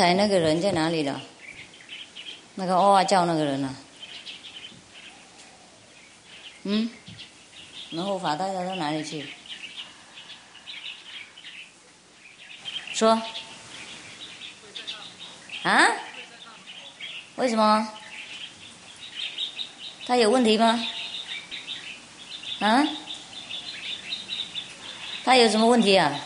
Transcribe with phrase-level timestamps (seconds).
[0.00, 1.20] 才那个人在哪里了？
[2.54, 3.76] 那个哇哇叫那个人呢？
[6.62, 6.90] 嗯？
[7.90, 9.26] 然后法大家到哪里去？
[12.94, 13.20] 说。
[15.64, 15.86] 啊？
[17.36, 17.92] 为什么？
[20.06, 20.82] 他有问题吗？
[22.60, 22.88] 啊？
[25.24, 26.18] 他有什么问题啊？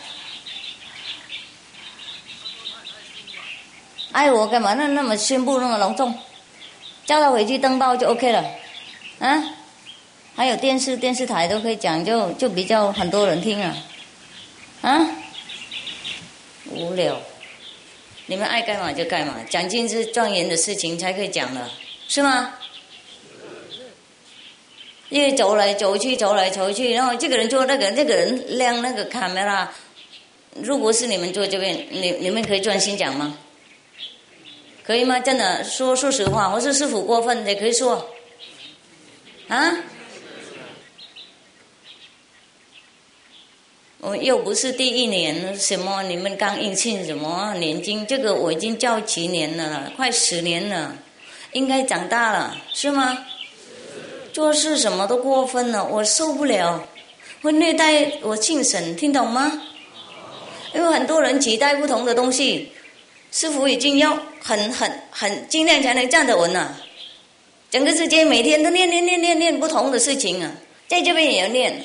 [4.15, 4.73] 爱我干嘛？
[4.75, 6.17] 那那么宣布那么隆重，
[7.05, 8.45] 叫他回去登报就 OK 了，
[9.19, 9.43] 啊？
[10.37, 13.75] 还有电视电视台都可以讲，就就比较很多人听啊，
[14.81, 15.05] 啊？
[16.71, 17.17] 无聊，
[18.27, 21.69] 你们爱干嘛就干嘛，讲金是状元的事情才可以讲的，
[22.07, 22.53] 是吗？
[25.09, 29.69] 因为走来走去，走来走去，然后这个人做那个，那个人亮那个卡梅拉。
[30.61, 33.37] 如果是你们坐这边，你你们可以专心讲吗？
[34.85, 35.19] 可以吗？
[35.19, 38.07] 真的说说实话，我说师傅过分也可以说，
[39.47, 39.75] 啊？
[43.99, 48.05] 我又不是第一年，什么你们刚应庆什么年金？
[48.05, 50.95] 这个我已经教几年了，快十年了，
[51.53, 53.25] 应该长大了，是吗？
[54.31, 56.87] 做事什么都过分了，我受不了，
[57.41, 59.63] 会虐待我庆婶，听懂吗？
[60.75, 62.71] 因为很多人期待不同的东西。
[63.31, 64.17] 师傅已经要
[64.47, 66.75] 很很很尽量才能站得稳呐，
[67.71, 70.51] 整个世界每天都念念念念念不同的事情啊，
[70.87, 71.83] 在这边也要念，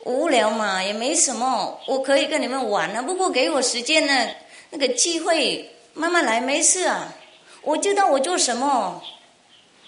[0.00, 4.28] 无聊嘛也没什么，我可以跟你们玩啊，不过给我时间呢，
[4.68, 7.14] 那个机会慢慢来没事啊，
[7.62, 9.02] 我知道我做什么，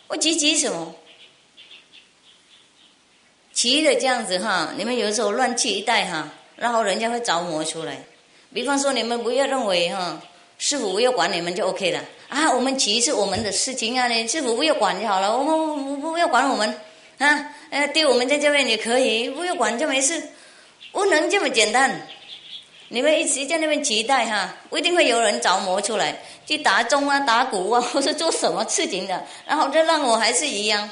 [0.06, 0.94] 我急急什么，
[3.52, 7.98] 急的这样子哈，你们有时候乱气一带哈，然后人家会着魔出来。
[8.50, 10.22] 比方说，你们不要认为哈，
[10.58, 12.52] 师傅不要管你们就 OK 了啊。
[12.52, 15.36] 我们骑是我们的事情啊，你师傅不要管就好了。
[15.36, 16.68] 我们不不要管我们
[17.18, 20.20] 啊，呃，对我们在这边也可以，不要管就没事，
[20.90, 22.06] 不能这么简单。
[22.88, 30.90] 你们一直在那边期待哈，不一定会有人着魔出来去打钟啊、打鼓啊， 或是做什么事情的，然后这让我还是一样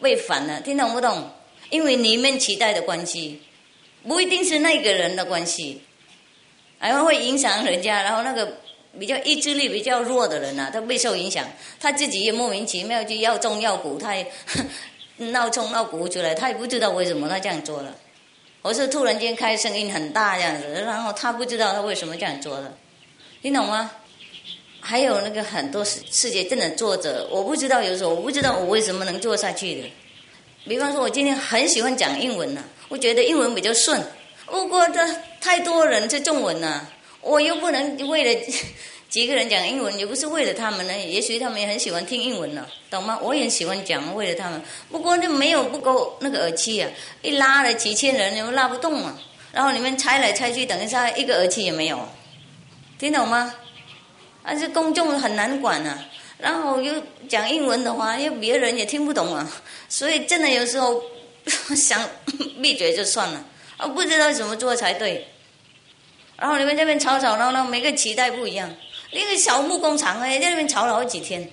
[0.00, 1.30] 被反了，听懂不懂？
[1.70, 3.40] 因为你们期待的关系，
[4.08, 5.82] 不一定是那个人的关系。
[6.76, 8.58] 还会影响人家，然后那个
[8.98, 11.46] 比较意志力比较弱的人呐，他备受影响，
[11.80, 14.26] 他自己也莫名其妙就要中要鼓，他也
[15.16, 17.94] 闹钟闹鼓出来，他也不知道为什么他这样做了。
[18.62, 22.72] 我是突然间开声音很大这样子，然后他不知道他为什么这样做了，
[23.42, 23.90] 你懂吗？
[24.80, 29.90] 还有那个很多世界真的作者，我不知道有时候我不知道我为什么能做下去的。
[30.66, 34.02] 比方说，我今天很喜欢讲英文呐，我觉得英文比较顺。
[34.46, 35.00] 不过这
[35.40, 36.86] 太多人是中文了，
[37.24, 38.40] 我又不能为了
[39.08, 40.98] 几个人讲英文，也不是为了他们呢。
[40.98, 43.18] 也许他们也很喜欢听英文呢，懂吗？
[43.22, 44.60] 我也喜欢讲，为了他们。
[44.90, 46.90] 不过就没有不够那个耳机啊，
[47.22, 49.16] 一拉了几千人，又拉不动啊。
[49.52, 52.08] 然后你们猜来猜去，等一下一个耳机也没有，
[52.98, 53.54] 听懂吗？
[54.42, 56.04] 但是公众很难管啊。
[56.36, 56.92] 然后又
[57.28, 59.48] 讲英文的话，又别人也听不懂啊。
[59.88, 61.00] 所以真的有时候
[61.76, 62.04] 想
[62.60, 63.44] 闭嘴就算了。
[63.76, 65.26] 啊不知道怎么做才对，
[66.44, 68.70] 然后你们这边吵吵闹闹，每个期待不一样。
[69.10, 71.50] 那个小木工厂哎，在那边吵了好几天。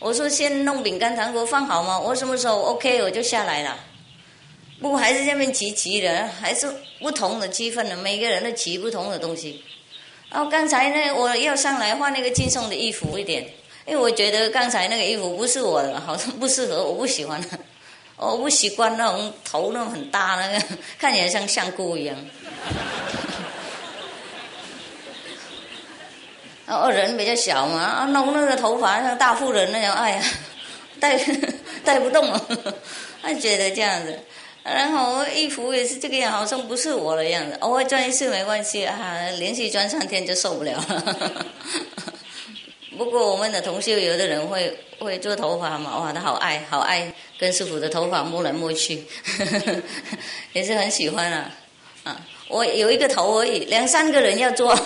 [0.00, 1.96] 我说先弄饼干糖果放好吗？
[1.96, 3.78] 我什么时候 OK 我就下来了。
[4.80, 9.62] 不过还是这边齐齐的，还是不同的气氛的，每个人都齐不同的东西。
[10.28, 13.44] 然后刚才呢，我要上来换那个轻松的衣服一点，
[13.86, 17.40] 因为我觉得刚才那个衣服不是我的，好像不适合，我不喜欢。
[18.18, 20.66] 我不习惯那种头那种很大那个，
[20.98, 22.16] 看起来像香菇一样。
[26.70, 30.22] 哦人比较小嘛，啊弄那个头发像大富人那样，哎呀，
[31.00, 31.18] 带
[31.84, 32.40] 带 不动了，
[33.22, 34.18] 他觉得这样子。
[34.62, 37.56] 然后衣服也是这个样，好像不是我的样子。
[37.60, 41.16] 偶尔转一次没关系啊，连续转三天就受不了了。
[42.98, 49.02] 不过我们的同修有的人会会做头发嘛，哇，他好爱好爱跟师傅的头发摸来摸去，
[50.52, 51.50] 也是很喜欢啊。
[52.04, 54.78] 啊，我有一个头而已，两三个人要做，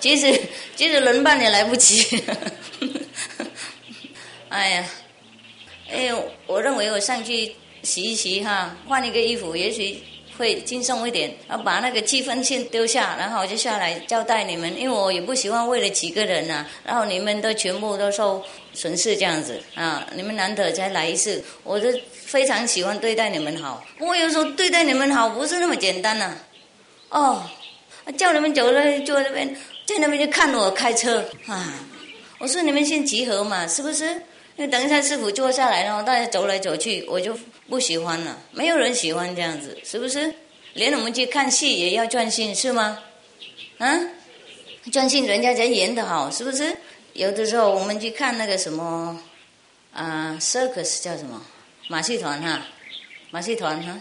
[0.00, 0.40] 即使
[0.74, 2.20] 即使轮半也来不及。
[4.48, 4.84] 哎呀，
[5.92, 10.02] 哎呦，我认为我上去洗一洗哈，换一个衣服，也许。
[10.38, 18.42] 会轻松一点，然后把那个气氛先丢下，然后我就下来交代你们，因为我也不喜欢为了几个人呐，然后你们都全部都受
[18.72, 21.90] 损失这样子啊，你们难得才来一次，我就
[22.24, 23.84] 非常喜欢对待你们好。
[23.98, 26.34] 不过有时候对待你们好不是那么简单呐，
[27.10, 27.44] 哦，
[28.16, 29.54] 叫你们走了，坐那边，
[29.90, 31.74] 在那边就看我开车啊。
[32.38, 34.06] 我说你们先集合嘛，是不是？
[34.56, 37.36] 因为等一下师傅坐下来然后大家走来走去，我就
[37.68, 38.38] 不喜欢了。
[38.52, 40.32] 没有人喜欢这样子，是不是？
[40.74, 42.98] 连我们去看戏也要专心，是吗？
[43.78, 44.00] 啊，
[44.92, 46.76] 专心人家才演的好，是不是？
[47.14, 49.20] 有的时候我们去看那个什么
[49.92, 51.42] 啊，circus 叫什么
[51.88, 52.62] 马戏团哈，
[53.30, 53.98] 马戏团哈，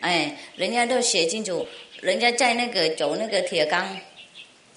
[0.00, 1.66] 哎，人家都写清楚，
[2.00, 3.96] 人家在那个走那个铁钢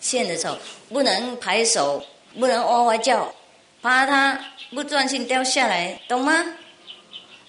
[0.06, 0.56] 线的时候，
[0.90, 2.06] 不能拍手。
[2.38, 3.34] 不能哇哇叫，
[3.82, 4.38] 怕他
[4.72, 6.46] 不专心掉下来，懂吗？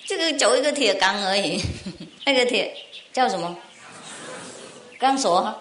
[0.07, 1.61] 这个走一个铁钢而已，
[2.25, 2.73] 那个铁
[3.13, 3.59] 叫什么？
[4.97, 5.61] 钢索哈？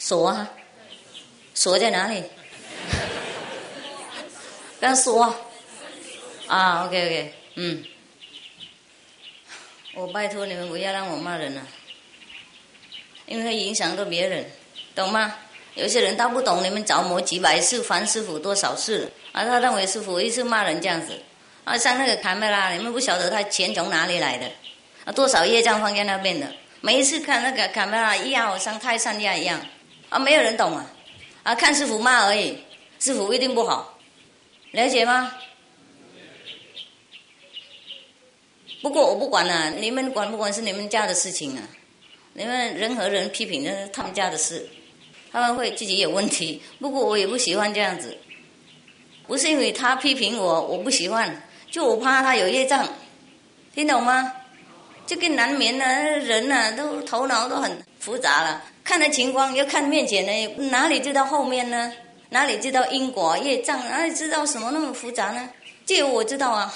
[0.00, 0.50] 锁哈？
[1.54, 2.24] 锁在哪里？
[4.80, 5.32] 钢索？
[6.48, 7.84] 啊，OK OK，嗯，
[9.94, 11.62] 我拜托你们不要让我骂人了，
[13.26, 14.50] 因为会影响到别人，
[15.00, 15.34] 懂吗？
[15.74, 21.16] 有些人他不懂，你们着魔几百次，烦师傅多少次，啊，他认为师傅一次骂人这样子，
[21.64, 24.50] 啊，像那个卡梅拉，你们不晓得他钱从哪里来的，
[25.04, 29.60] 啊，多少业障放在那边的，每一次看那个卡梅拉一样，像泰山压一样，
[30.08, 30.84] 啊，没有人懂啊，
[31.44, 32.58] 啊，看师傅骂而已，
[32.98, 33.96] 师傅一定不好，
[34.72, 35.32] 了解吗？
[38.82, 41.62] 不过我不管了，你们管不管是你们家的事情啊，
[42.32, 44.68] 你们人和人批评那是他们家的事。
[45.32, 48.18] 他们会自己有问题，不过我也不喜欢这样子，
[49.26, 52.88] 不是因为他批评我，我不喜欢，就我怕他有业障，
[53.74, 54.32] 听懂吗？
[55.06, 61.92] 这个难免呢，人呢都头脑都很复杂了，看的情况要看面前呢，哪里知道后面呢？
[62.30, 63.78] 哪里知道因果业障？
[63.88, 65.48] 哪里知道什么那么复杂呢？
[65.86, 66.74] 这我知道啊，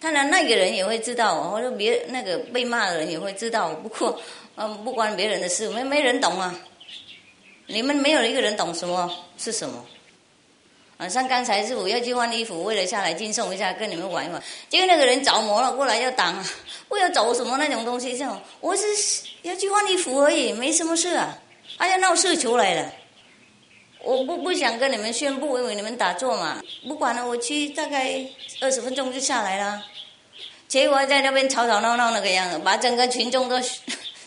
[0.00, 4.20] 当然那个人也会知道，或者别那个被骂的人也会知道，不过。
[4.62, 6.54] 嗯，不关别人的事，没没人懂啊！
[7.66, 9.82] 你们没有一个人懂什么是什么。
[10.98, 14.42] 啊，像刚才师傅要去换衣服，为了下来敬送一下，跟你们玩一玩。
[14.68, 16.44] 结果那个人着魔了，过来要挡，
[16.90, 18.84] 我要走什么那种东西，这种我是
[19.40, 21.38] 要去换衣服而已，没什么事啊。
[21.78, 22.92] 他要闹事出来了，
[24.02, 26.62] 我不不想跟你们宣布，因为你们打坐嘛。
[26.86, 28.22] 不管了，我去大概
[28.60, 29.82] 二十分钟就下来了。
[30.68, 33.58] 结果在那边吵吵闹闹那个样子，把整个群众都。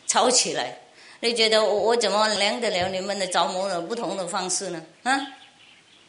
[0.06, 0.78] 吵起来，
[1.22, 4.86] 你觉得我我怎么量得了你们的着魔的不同的方式呢？
[5.04, 5.28] 啊，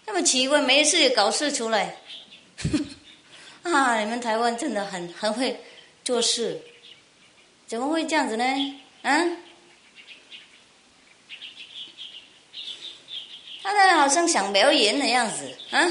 [0.07, 1.97] 那么奇怪，没事也搞事出来，
[3.63, 5.59] 啊，你们台湾真的很很会
[6.05, 6.61] 做事，
[7.67, 8.45] 怎么会这样子呢？
[9.03, 9.25] 啊，
[13.63, 15.89] 他那好像想表演的样子啊，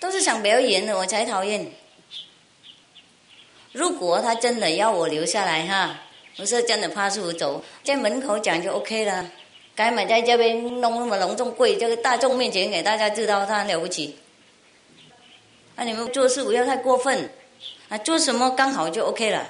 [0.00, 1.70] 都是想表演的，我才讨厌。
[3.72, 6.00] 如果他真的要我留下来哈。
[6.38, 9.30] 我是真的，怕师傅走，在门口讲就 OK 了。
[9.74, 14.16] 该买在这边弄那么隆重贵，这个大众面前给大家知道他了不起。
[15.76, 17.30] 啊，你们做事不要太过分，
[17.88, 19.48] 啊，做什么刚好就 OK 了。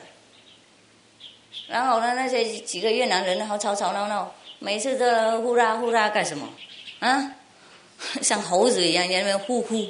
[1.67, 6.49] 然后呢，那些几个越南人好吵吵闹闹，每次都呼啦呼啦干什么？
[7.01, 7.33] 啊，
[8.23, 9.87] 像猴子一样在那边呼呼。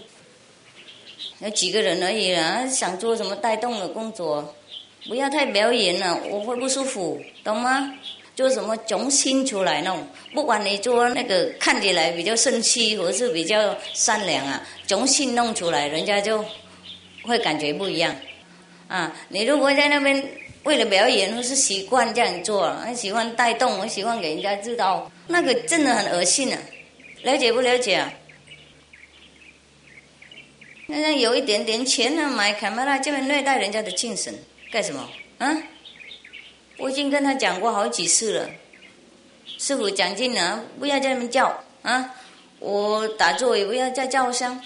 [1.40, 4.54] 有几个人而已啊，想做什么带动的工作。
[5.08, 7.92] 不要太表演了，我会不舒服，懂吗？
[8.34, 16.44] 做什么重心出来弄，不管你做那个看起来比较生气，或是比较善良啊，重心弄出来，人家就
[17.22, 18.14] 会感觉不一样。
[18.88, 20.22] 啊，你如果在那边
[20.64, 26.60] 为了表演，或是习惯这样做，喜欢带动，喜欢给人家知道，那个真的很恶心啊！
[27.22, 28.12] 了解不了解啊？
[30.88, 34.34] 那有一点点钱呢，买卡梅拉，就会虐待人家的精神。
[34.70, 35.08] 干什么？
[35.38, 35.56] 啊！
[36.78, 38.50] 我已经跟他讲过好几次了。
[39.58, 42.14] 师傅讲尽了，不要在那边叫啊！
[42.58, 44.60] 我打坐也不要再叫声。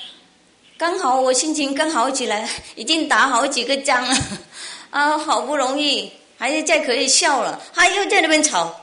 [0.78, 4.16] 刚好我心情刚好起来，已经打好几个章了
[4.90, 5.19] 啊！
[5.19, 8.75] 好不容易还是再可以笑了，他又在那边吵。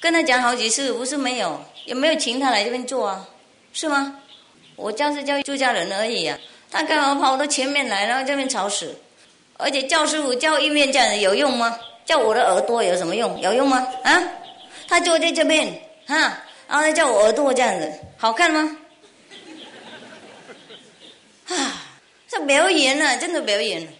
[0.00, 3.28] 跟他讲好几次，不是没有，也没有请他来这边坐啊？
[3.72, 4.18] 是吗？
[4.76, 6.36] 我叫是叫出家人而已啊，
[6.70, 8.98] 他干嘛跑到前面来，然后这边吵死？
[9.62, 11.78] 而且叫师傅叫一面这样子有用吗？
[12.04, 13.40] 叫我的耳朵有什么用？
[13.40, 13.86] 有用吗？
[14.02, 14.22] 啊，
[14.88, 15.72] 他坐在这边，
[16.06, 16.16] 哈，
[16.66, 18.76] 然后他叫我耳朵这样子，好看吗？
[21.46, 21.86] 啊，
[22.28, 23.92] 这表演了，真的表演了。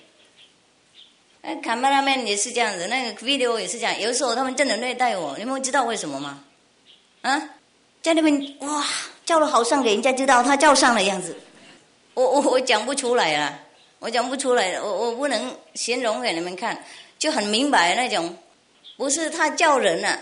[1.42, 4.00] 哎，卡巴拉面也是这样子，那个 video 也是这样。
[4.00, 6.42] 有时候他们真的虐待我，你们知道为什么吗？
[7.22, 7.40] 啊，
[8.02, 8.84] 在那边哇，
[9.24, 11.36] 叫的好像给人家知道他叫上了样子，
[12.14, 13.60] 我我我讲不出来了。
[14.02, 16.76] 我讲不出来，我我不能形容给你们看，
[17.20, 18.36] 就很明白那种
[18.96, 20.18] 不是他叫人啊，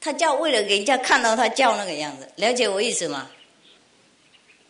[0.00, 3.30] 他叫为了给人家看到他叫那个样子，了解我意思吗？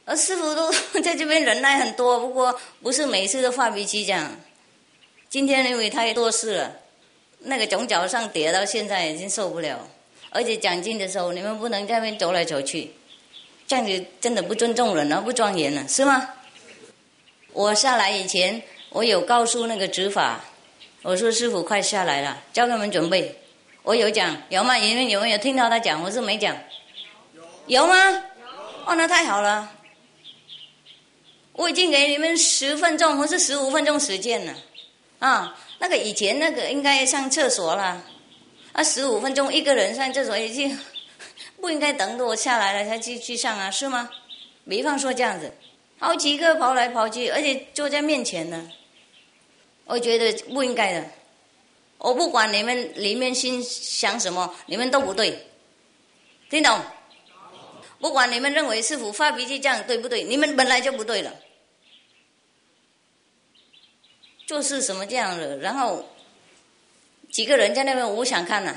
[0.05, 0.73] 而师傅都
[1.05, 4.37] 在这边忍耐很多，不过不是每次都发脾气这样。
[5.29, 6.73] 今天因为太多事了，
[7.39, 9.89] 那个从脚上跌到现在已经受不了，
[10.31, 12.91] 而且讲经的时候你们不能在那边走来走去，
[13.69, 16.29] 这样子真的不尊重人了，不庄严了，是吗？
[17.53, 20.41] 我下来以前，我有告诉那个执法，
[21.03, 23.39] 我说师傅快下来了，叫他们准备。
[23.83, 24.75] 我有讲有吗？
[24.77, 26.03] 你们有没有听到他讲？
[26.03, 26.57] 我是没讲。
[27.67, 27.95] 有吗？
[28.87, 29.71] 哦，那太好了。
[31.53, 34.55] 我已经给你们十分钟或是十五分钟时间了，
[35.19, 38.03] 啊，那个以前那个应该上厕所了，
[38.73, 40.79] 啊，十五分钟一个人上厕所已经
[41.61, 44.09] 不应该等着我下来了才去去上啊，是吗？
[44.67, 45.53] 比方说这样子，
[46.03, 48.69] 好几个跑来跑去，而且坐在面前呢，
[49.85, 51.07] 我觉得不应该的。
[51.99, 55.47] 我不管你们里面心想什么，你们都不对，
[56.51, 56.77] 听懂？
[58.01, 61.33] 不管你们认为师傅发脾气这样对不对，你们本来就不对了。
[64.45, 66.05] 就是什么这样的，然后
[67.31, 68.75] 几个人在那边，我想看呐，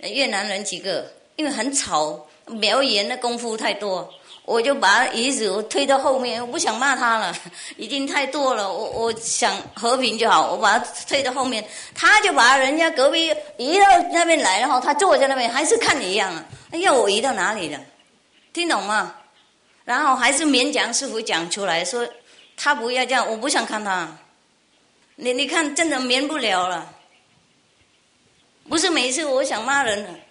[0.00, 2.26] 越南人几个，因为很吵，
[2.60, 4.12] 表演的功夫太多，
[4.48, 7.36] 我就把椅子我推到后面，我不想骂他了，
[7.76, 11.62] 已经太多了，我我想和平就好，我把他推到后面，
[11.94, 16.42] 他就把人家隔壁移到那边来，然后他坐在那边，还是看你一样啊，
[16.80, 17.78] 要我移到哪里了？
[18.54, 19.14] 听懂吗？
[19.84, 22.08] 然后还是勉强师傅讲出来说，
[22.56, 24.08] 他不要这样，我不想看他。
[25.16, 26.90] 你你看，真的免不了了。
[28.66, 30.22] 不是每次我想骂人，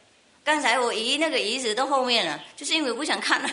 [0.43, 3.49] 刚才我移那个椅子到后面了，就是因为不想看了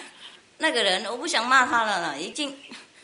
[0.59, 2.55] 那个人，我不想骂他了了，已经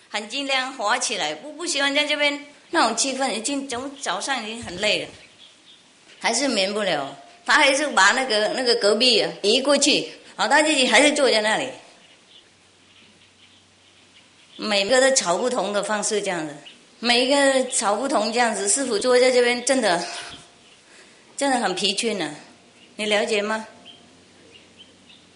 [0.09, 5.09] 很尽量活起来，不不喜欢在这边那种气氛，已经从早上已经很累了，
[6.21, 10.09] 还是免不了，他还是把那个那个隔壁移过去。
[10.37, 11.69] 好，他自己还是坐在那里，
[14.57, 16.57] 每个都吵不同的方式这样子，
[16.99, 20.03] 每一个吵不同这样子，师傅坐在这边真的，
[21.37, 22.35] 真的很疲倦呢，
[22.97, 23.67] 你了解吗？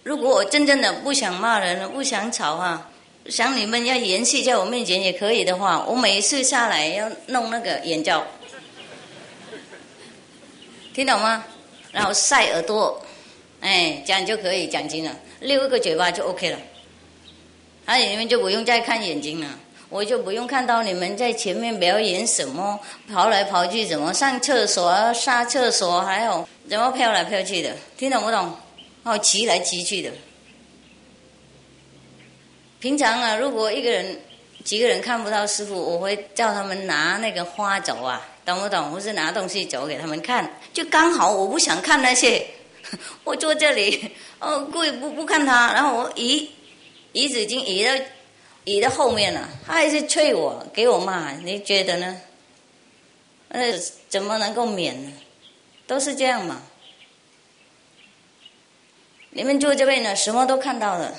[0.05, 2.91] 如果我真正的不想骂人，不想吵哈，
[3.27, 8.23] 想你们要延续在我面前也可以的话，我每一次下来要弄那个眼罩，
[10.93, 11.43] 听懂吗？
[11.91, 13.01] 然后晒耳朵。
[13.61, 16.59] 哎，这样就可以讲经了，六个嘴巴就 OK 了。
[17.87, 19.49] 而且你们就不用再看眼睛了，
[19.89, 22.79] 我就不用看到你们在前面表演什么，
[23.11, 28.55] 跑来跑去，怎么上厕所、上厕所，还有怎么飘来飘去的，听懂不懂？
[29.05, 30.11] 哦，骑来骑去的。
[32.81, 34.21] 平常啊，如果一个人、
[34.65, 38.91] 几个人看不到师傅，我会叫他们拿那个花走啊，懂不懂？
[38.91, 42.47] 或是拿东西走给他们看，就刚好我不想看那些。
[43.25, 46.51] 我坐这里，哦，故意不不看他，然后我移
[47.13, 47.91] 椅子已经移到
[48.65, 52.21] 移到后面了，他还是催我给我骂，你觉得呢？
[53.49, 53.73] 呃，
[54.09, 55.13] 怎么能够免呢？
[55.87, 56.61] 都是这样嘛。
[59.35, 61.12] 你们坐这边呢，什么都看到了，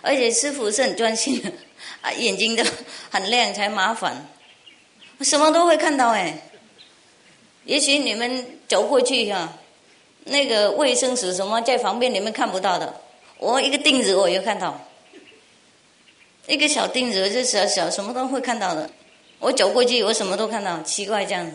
[0.00, 1.52] 而且师傅是很专心的，
[2.00, 2.62] 啊，眼睛都
[3.10, 4.24] 很亮，才麻烦，
[5.20, 6.38] 什么都会看到哎。
[7.64, 9.52] 也许你们走过去哈。
[10.28, 13.00] 那个卫生纸什么在旁边，你们看不到的。
[13.38, 14.80] 我一个钉子我也看到，
[16.46, 18.88] 一个小钉子就小小什么都会看到的。
[19.38, 21.52] 我走过去，我什么都看到，奇怪这样子。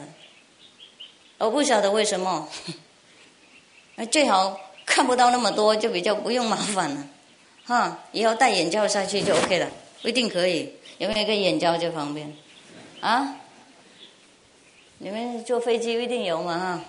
[1.37, 2.47] 我不晓得为什么，
[4.11, 7.07] 最好看不到那么多，就比较不用麻烦了。
[7.65, 9.67] 哈，以后戴眼罩下去就 OK 了，
[10.01, 10.73] 不一定可以。
[10.97, 12.33] 有没有一个眼罩在旁边？
[12.99, 13.35] 啊？
[14.99, 16.57] 你们坐飞机一定有嘛？
[16.59, 16.81] 哈？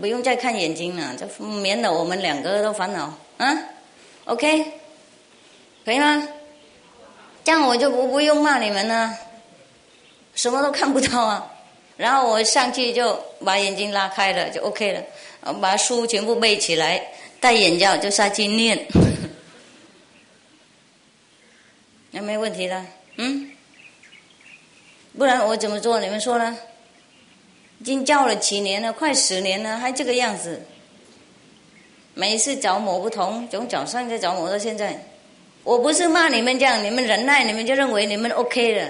[0.00, 3.14] 不用再看眼睛了，就免得我们两个都烦恼。
[3.36, 3.58] 啊
[4.24, 4.72] ，OK，
[5.84, 6.26] 可以吗？
[7.44, 9.12] 这样我就不不用骂你们了，
[10.34, 11.52] 什么都看不到啊。
[11.96, 15.02] 然后我上去就把眼睛拉开了，就 OK 了。
[15.52, 17.02] 把书全部背起来，
[17.40, 18.86] 戴眼罩就下去念，
[22.10, 22.84] 那没问题了。
[23.16, 23.50] 嗯，
[25.18, 26.00] 不然我怎么做？
[26.00, 26.56] 你们说呢？
[27.80, 30.64] 已经教了几年了，快十年了，还这个样子。
[32.14, 34.98] 每一次着魔不同，从早上就着魔到现在。
[35.64, 38.88] 我不是骂你们这样，你们忍耐，你们就认为你们 OK 了。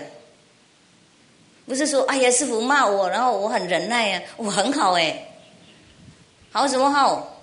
[1.66, 5.28] 不是说哎呀，师傅骂我，然后我很忍耐呀，我很好哎。
[6.54, 7.42] 好什么好？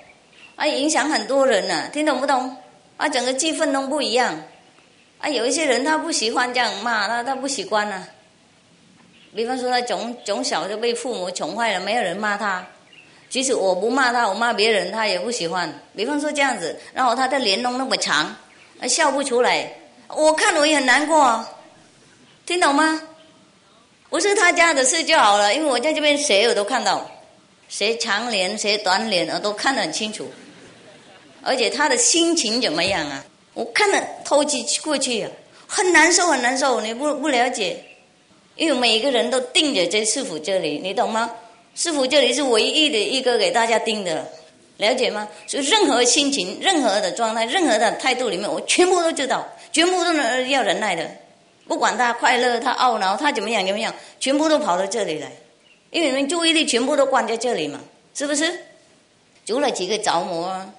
[0.55, 2.55] 啊，影响很多人呢，听懂不懂？
[2.95, 4.33] 啊，整个气氛都不一样。
[5.19, 8.07] 啊，有一些人他不喜欢这样骂，他他不习惯呢。
[9.35, 12.65] 比方说，他从从小就被父母宠坏了，没有人骂他，
[13.27, 15.69] 即使我不骂他，我骂别人，他也不喜欢。
[15.93, 18.33] 比方说这样子，然后他的脸弄那么长，
[18.87, 19.69] 笑不出来，
[20.07, 21.45] 我看我也很难过，
[22.45, 23.01] 听懂吗？
[24.09, 27.05] 不是他家的事就好了，因为我在这边谁我都看到，
[27.71, 30.29] 谁长脸谁短脸我都看得很清楚，
[31.41, 33.25] 而且他的心情怎么样啊？
[33.53, 35.31] 我看得透气过去啊，
[35.67, 37.81] 很难受很难受，你不不了解，
[38.57, 41.31] 因为每一个人都定着在师傅这里，你懂吗？
[41.73, 44.29] 师傅这里是唯一的一个给大家盯的，
[44.75, 45.25] 了解吗？
[45.47, 51.09] 所以任何心情、任何的状态、任何的态度里面，我全部都知道，全部都能要忍耐的。
[51.69, 55.31] 不管他快乐，他懊恼，他怎么样怎么样，全部都跑到这里来，
[55.91, 57.79] 因为你们注意力全部都关在这里嘛，
[58.15, 58.59] 是不是？
[59.45, 60.73] 除了几个着魔啊，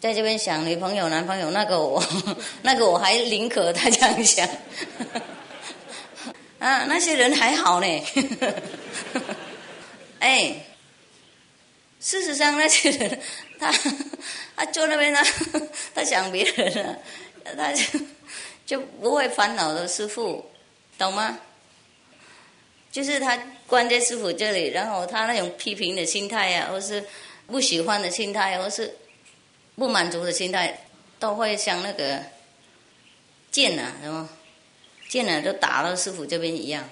[0.00, 2.02] 在这边想女朋友、男朋友，那个我，
[2.62, 4.48] 那个我还宁可他这样想。
[6.58, 7.86] 啊，那些人还好呢。
[10.20, 10.54] 哎，
[12.00, 13.20] 事实上那些人，
[13.58, 13.72] 他
[14.56, 15.20] 他坐那边呢，
[15.94, 16.96] 他想别人啊，
[17.56, 17.84] 他就。
[18.66, 20.48] 就不会烦恼的师傅，
[20.96, 21.36] 懂吗？
[22.92, 23.36] 就是他
[23.70, 27.02] 关在师傅这里，然后他那种批评的心态呀，或是
[27.46, 28.92] 不喜欢的心态，或是
[29.76, 30.86] 不满足的心态，
[31.20, 32.20] 都会像那个
[33.52, 34.28] 剑啊，什么
[35.08, 36.86] 剑啊，都打到师傅这边一样。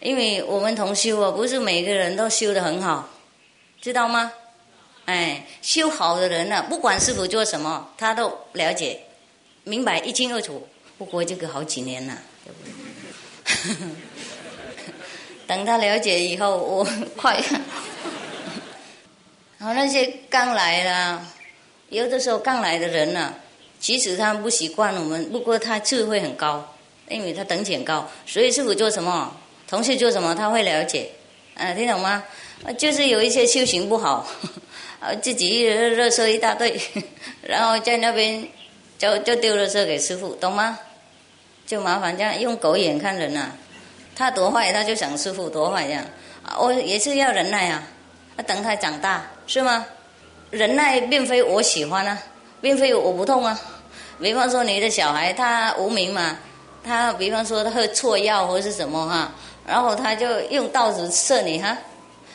[0.00, 3.08] 因为我们同修啊，不是每个人都修的很好，
[3.80, 4.32] 知道吗？
[5.04, 9.00] 哎，修好的人呢，不管师傅做什么，他都了解、
[9.62, 10.66] 明白一清二楚。
[10.98, 12.18] 不过这个好几年了，
[15.46, 17.40] 等他了解以后，我快。
[19.58, 21.20] 然后那些刚来的，
[21.88, 23.34] 有的时候刚来的人呢，
[23.80, 26.74] 其实他不习惯我们，不过他智慧很高，
[27.08, 29.34] 因为他等级很高，所以师傅做什么，
[29.68, 31.10] 同事做什么，他会了解。
[31.54, 32.22] 嗯，听懂吗？
[32.76, 34.28] 就是有一些修行不好。
[35.00, 36.78] 啊， 自己热热色一大堆，
[37.42, 38.46] 然后在那边
[38.98, 40.78] 就就丢了色给师傅，懂吗？
[41.66, 43.50] 就麻烦这样用狗眼看人呐，
[44.14, 46.04] 他多坏，他就想师傅多坏这样。
[46.58, 47.82] 我也是要忍耐啊，
[48.46, 49.84] 等他长大是吗？
[50.52, 52.16] 忍耐并非我喜欢啊，
[52.60, 53.60] 并非我不痛啊。
[54.20, 56.38] 比方说你的小孩他无名嘛，
[56.84, 59.32] 他比方说他喝错药或是什么哈，
[59.66, 61.76] 然后他就用刀子射你哈。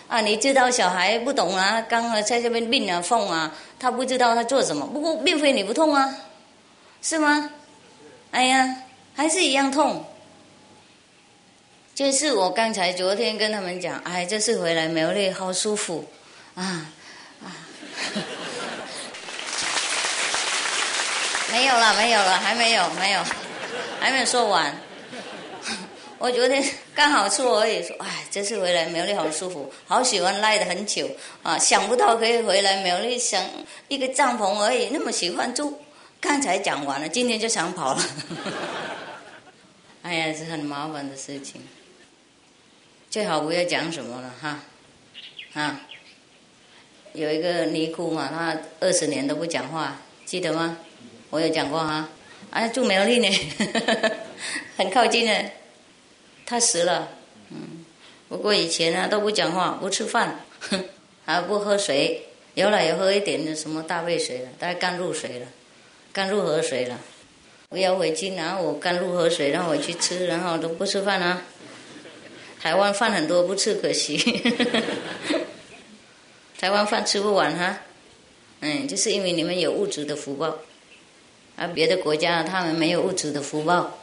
[0.10, 4.86] 啊，你知道小孩不懂啊，刚在这边病啊、缝啊，他不知道他做什么。
[4.88, 6.14] 不过并非你不痛啊，
[7.02, 7.50] 是吗？
[8.32, 8.76] 哎呀，
[9.22, 10.04] 还是一样痛。
[11.94, 16.04] 就是我刚才昨天跟他们讲，哎，这次回来苗栗好舒服，
[16.56, 16.90] 啊
[17.44, 17.54] 啊，
[21.54, 23.24] 没有了，没有了，还没有，没有，
[24.00, 24.76] 还没有说完。
[26.18, 31.08] 我昨天刚好说而已，说哎，这次回来苗栗好舒服，好喜欢赖的很久
[31.44, 33.40] 啊，想不到可以回来苗栗，想
[33.88, 35.80] 一个帐篷而已，那么喜欢住。
[36.20, 38.04] 刚才讲完了，今天就想跑了。
[40.04, 41.62] 哎呀，是很麻烦的事情，
[43.10, 44.60] 最好不要讲什么了哈。
[45.54, 45.82] 啊，
[47.14, 50.78] 有一个尼姑嘛，她二十年都不讲话，记得吗？
[51.30, 52.10] 我有讲过哈。
[52.50, 53.30] 啊，住苗栗呢，
[54.76, 55.52] 很靠近的。
[56.46, 57.08] 他死了，
[57.50, 57.86] 嗯，
[58.28, 60.42] 不过以前呢都不讲话，不吃饭，
[61.26, 62.24] 还不喝水，
[62.56, 65.48] 有了也喝一点的什么大胃水了，大概甘露水了，
[66.12, 67.00] 甘露河水了。
[67.72, 71.42] 我要回去拿我甘露河水，让我去吃，然后都不吃饭啊。
[72.62, 74.18] 台湾饭很多不吃可惜，
[76.60, 77.78] 台湾饭吃不完哈，
[78.60, 80.54] 嗯，就是因为你们有物质的福报，
[81.56, 83.98] 而别的国家他们没有物质的福报。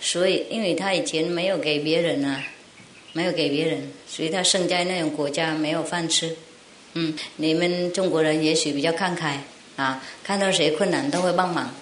[0.00, 2.42] 所以，因为他以前没有给别人啊，
[3.12, 6.34] 没有给别人，所以他生在那种国家没有饭吃。
[6.94, 9.34] 嗯，你们中国人也许比较慷慨
[9.76, 11.74] 啊，看到谁困难都会帮忙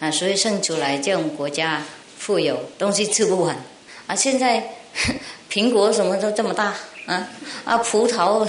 [0.00, 1.82] 啊，所以生出来这种国家
[2.18, 3.56] 富有，东西吃不完。
[4.06, 4.14] 啊。
[4.14, 4.62] 现在
[5.50, 6.74] 苹果什么都这么大
[7.06, 7.28] 啊
[7.64, 8.46] 啊，葡萄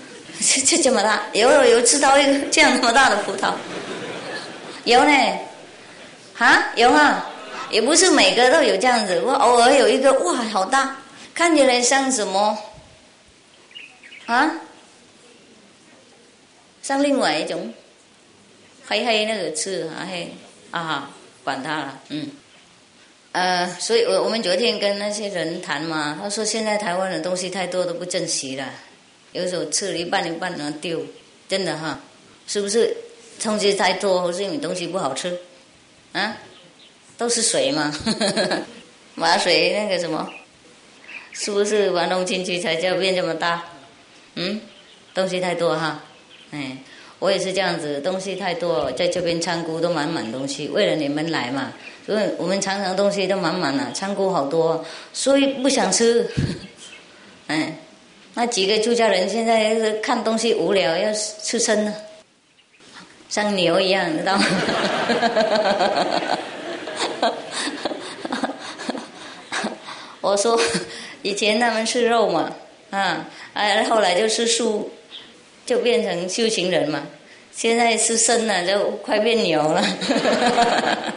[0.66, 3.52] 就这么大，有有吃到一个这样那么大的葡萄，
[4.84, 5.38] 有呢，
[6.38, 7.26] 啊有啊。
[7.70, 10.96] 也不是每个都有这样子，我偶尔有一个哇，好大，
[11.32, 12.58] 看起来像什么？
[14.26, 14.50] 啊？
[16.82, 17.72] 像另外一种。
[18.88, 20.34] 黑黑那个刺啊嘿。
[20.70, 21.10] 啊，
[21.44, 22.28] 管他了，嗯，
[23.32, 28.68] 呃，所以我我们昨天跟那些人谈嘛，他说现在台湾的东西太多都不珍惜了，
[29.32, 31.04] 有时候吃了一半一半能丢，
[31.48, 32.00] 真的哈，
[32.46, 32.96] 是不是？
[33.42, 35.34] 东西太多，或是因为东西不好吃
[36.12, 36.36] 啊？
[37.16, 37.90] 都是水嘛，
[39.16, 40.30] 马水那个什么，
[41.32, 43.64] 是不是玩弄进去才叫变这么大？
[44.34, 44.60] 嗯，
[45.14, 46.02] 东西太多哈，
[46.50, 46.76] 哎，
[47.20, 51.72] 我也是这样子，东西太多，在这边仓库都满满东西，为了你们来嘛，
[52.04, 56.26] 所以我们常常东西都满满了，仓库好多，所以不想吃，
[57.46, 57.76] 哎，
[58.34, 61.94] 那几个出家人现在看东西无聊，要吃生呢，
[63.28, 64.44] 像牛一样，知道吗？
[70.22, 70.58] 我说，
[71.22, 72.52] 以前他们吃肉嘛，
[72.90, 74.90] 啊，哎，后来就吃素，
[75.70, 77.06] 就变成修行人嘛。
[77.54, 79.84] 现在是生了，就快变牛了。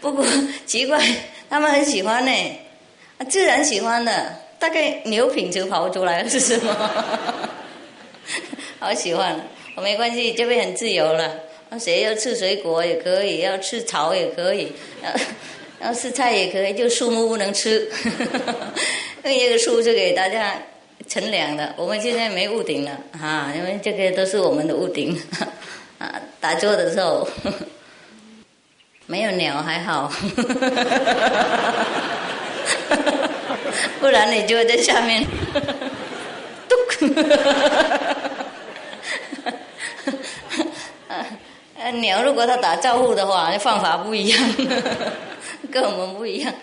[0.00, 0.26] 不过
[0.66, 1.00] 奇怪，
[1.48, 2.32] 他们很喜欢呢，
[3.28, 4.34] 自然喜欢的。
[4.58, 6.90] 大概牛品就跑出来了是什么？
[8.80, 9.40] 好喜欢，
[9.76, 11.32] 我没关系，这边很自由了。
[11.78, 14.72] 谁要吃水果也可以，要吃草也可以。
[15.04, 15.12] 要
[15.86, 17.88] 要吃菜也可以，就树木不能吃。
[19.22, 20.60] 因为这个树就给大家
[21.08, 22.90] 乘凉的，我们现在没屋顶了
[23.20, 25.18] 啊，因为这个都是我们的屋顶。
[25.98, 27.26] 啊，打坐的时候
[29.06, 30.12] 没有鸟还好，
[33.98, 35.26] 不然你就会在下面。
[42.00, 44.38] 鸟如果它打招呼的话，方法不一样。
[45.72, 46.54] 跟我们不一样，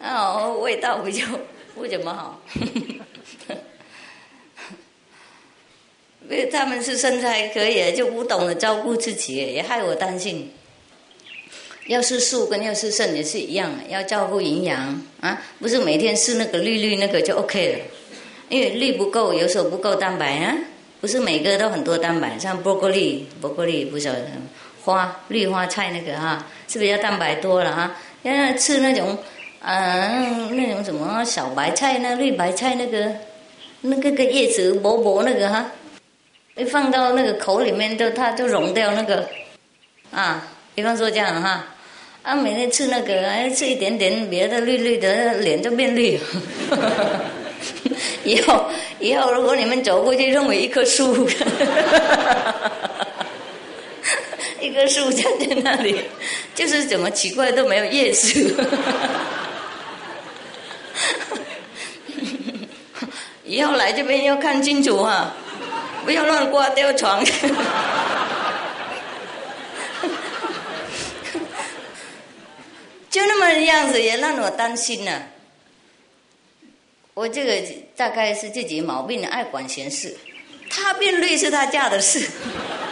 [0.00, 1.26] 哦，味道比较
[1.74, 2.40] 不怎么好。
[6.30, 10.50] 因为他们是身材可以，就不懂得照顾自己，也害我担心。
[11.88, 17.78] 要是素跟要是肾也是一样，要照顾营养啊，不是每天吃那个绿绿那个就 OK 了。
[18.48, 20.56] 因为绿不够，有时候不够蛋白啊，
[21.00, 24.24] 不是每个都很多蛋白，像波格利，波格利不晓得。
[24.82, 29.18] 花绿花菜那个哈是比较蛋白多了哈，要吃那种
[29.60, 33.12] 嗯那种什么小白菜那绿白菜那个
[33.82, 35.70] 那个个叶子薄薄那个哈，
[36.60, 39.26] 一放到那个口里面就它就溶掉那个
[40.12, 41.64] 啊，比方说这样哈，
[42.22, 46.20] 啊每天吃那个哎吃一点点别的绿绿的脸就变绿，
[48.24, 48.66] 以后
[48.98, 51.26] 以后如果你们走过去认为一棵树。
[54.60, 55.98] 一棵树站在那里，
[56.54, 58.54] 就是怎么奇怪都没有叶子。
[63.46, 65.32] 以后来这边要看清楚哈，
[66.04, 67.24] 不要乱挂掉床。
[73.10, 75.22] 就那么样子也让我担心呢。
[77.14, 77.60] 我这个
[77.96, 80.16] 大概是自己毛病，爱管闲事。
[80.70, 82.24] 他变绿是他家的事。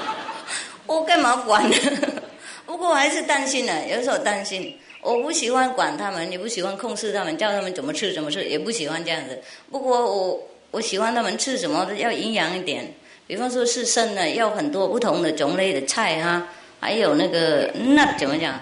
[0.87, 1.77] 我干嘛管呢？
[2.67, 4.77] 不过我还是担心呢，有时候担心。
[5.01, 9.41] 我不喜欢管他们，也不喜欢控制他们，叫他们怎么吃怎么吃，也不喜欢这样子。
[9.71, 12.93] 不过我我喜欢他们吃什么要营养一点，
[13.29, 16.49] 比方说是生的，要很多不同的种类的菜哈，
[16.81, 18.59] 还有那个那怎么讲？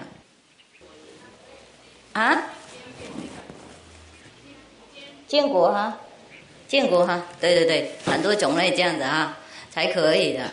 [2.11, 2.43] 啊？
[5.25, 5.97] 坚果哈，
[6.67, 9.37] 坚果哈，对对对，很多种类这样子哈，
[9.71, 10.51] 才可以的。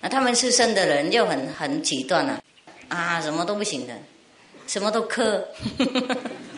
[0.00, 2.40] 那他们是生的人就很很极端了，
[2.88, 3.94] 啊，什么都不行的，
[4.68, 5.48] 什么都磕。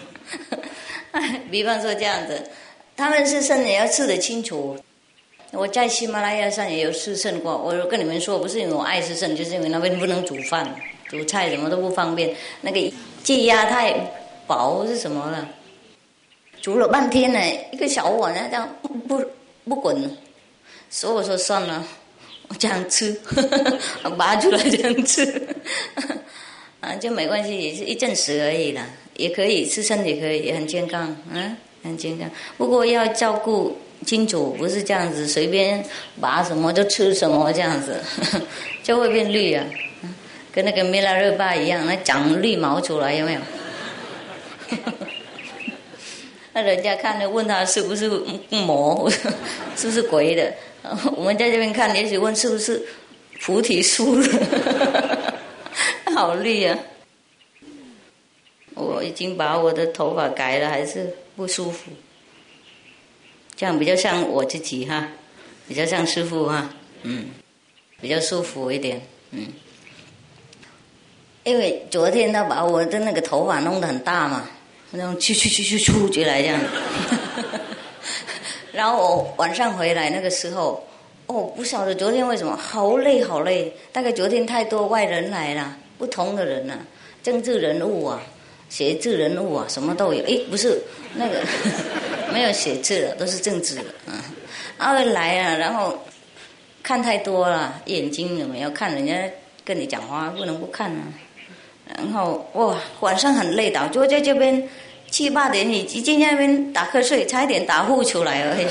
[1.51, 2.51] 比方说这样子，
[2.95, 4.79] 他们是生也要吃得清楚。
[5.53, 10.69] 我在喜马拉雅上也有吃肾过，我跟你们说，不是因为我爱吃肾，就是因为那边不能煮饭，
[11.09, 12.35] 煮菜什么都不方便。
[12.61, 13.95] 那个鸡鸭太
[14.47, 15.49] 薄是什么了？
[16.61, 17.41] 煮了半天呢，
[17.73, 19.25] 一个小碗这样不
[19.65, 20.11] 不滚，
[20.91, 21.87] 所以我说算了。
[22.49, 23.13] 我这样吃，
[24.17, 25.49] 拔出来这样吃，
[26.79, 32.31] 啊，就没关系，也是一阵食而已啦，也可以吃生也可以，也很健康，嗯，很健康。
[32.57, 35.85] 不过要照顾清楚，不是这样子随便
[36.21, 38.01] 拔什么就吃什么这样子，
[38.83, 39.63] 就会变绿啊，
[40.53, 43.41] 跟那个米拉热巴一样，那长绿毛出来有没有？
[46.55, 48.09] 那人家看了问他是不是
[48.49, 49.11] 魔，
[49.77, 50.55] 是不是鬼的？
[51.17, 52.83] 我们在这边看，也许问是不是
[53.43, 54.17] 菩提树
[56.15, 56.79] 好绿啊！
[58.75, 61.91] 我已经把我的头发改了，还是不舒服。
[63.57, 65.09] 这样比较像我自己哈，
[65.67, 66.71] 比较像师傅哈，
[67.03, 67.31] 嗯，
[68.01, 69.47] 比较舒服一点，嗯。
[71.45, 74.49] 因为昨天他把我的那个头发弄得很大嘛，
[74.91, 76.61] 那种去去去去出就来这样。
[78.73, 80.85] 然后我晚上回来那个时候，
[81.27, 86.79] 哦，不晓得昨天为什么好累好累，大概昨天太多外人来了，不同的人呐，
[87.23, 88.21] 政治人物啊，
[88.69, 90.25] 写字人物啊，什么都有。
[90.25, 90.83] 哎，不是
[91.15, 91.41] 那个，
[92.37, 93.85] 没有写字了，都是正字了。
[94.07, 94.13] 嗯，
[94.79, 95.99] 然后来啊，然后
[96.83, 99.15] 看太多了，眼睛有没有看人家
[99.65, 101.01] 跟你讲话，不能不看啊。
[101.97, 104.63] 然后哇，晚上很累的，就在这边
[105.11, 108.55] 七八点，你一进那边打瞌睡，差一点打呼出来了。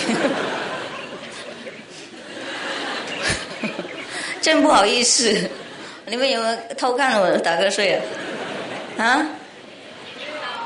[4.44, 5.50] 真不好意思，
[6.06, 9.04] 你们有没有偷看我打瞌睡啊？
[9.04, 9.26] 啊？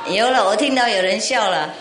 [0.09, 1.73] 有了，我听到有人笑了。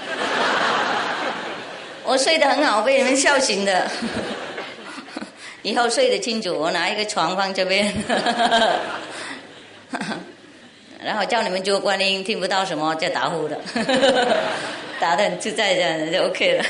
[2.08, 3.86] 我睡得很好， 被你们笑醒的。
[5.62, 7.92] 以后睡得清楚，我拿一个床放这边，
[11.04, 13.60] 然后叫你们做观音，听不到什么就打呼的，
[14.98, 16.64] 打的很自在，这样子就 OK 了。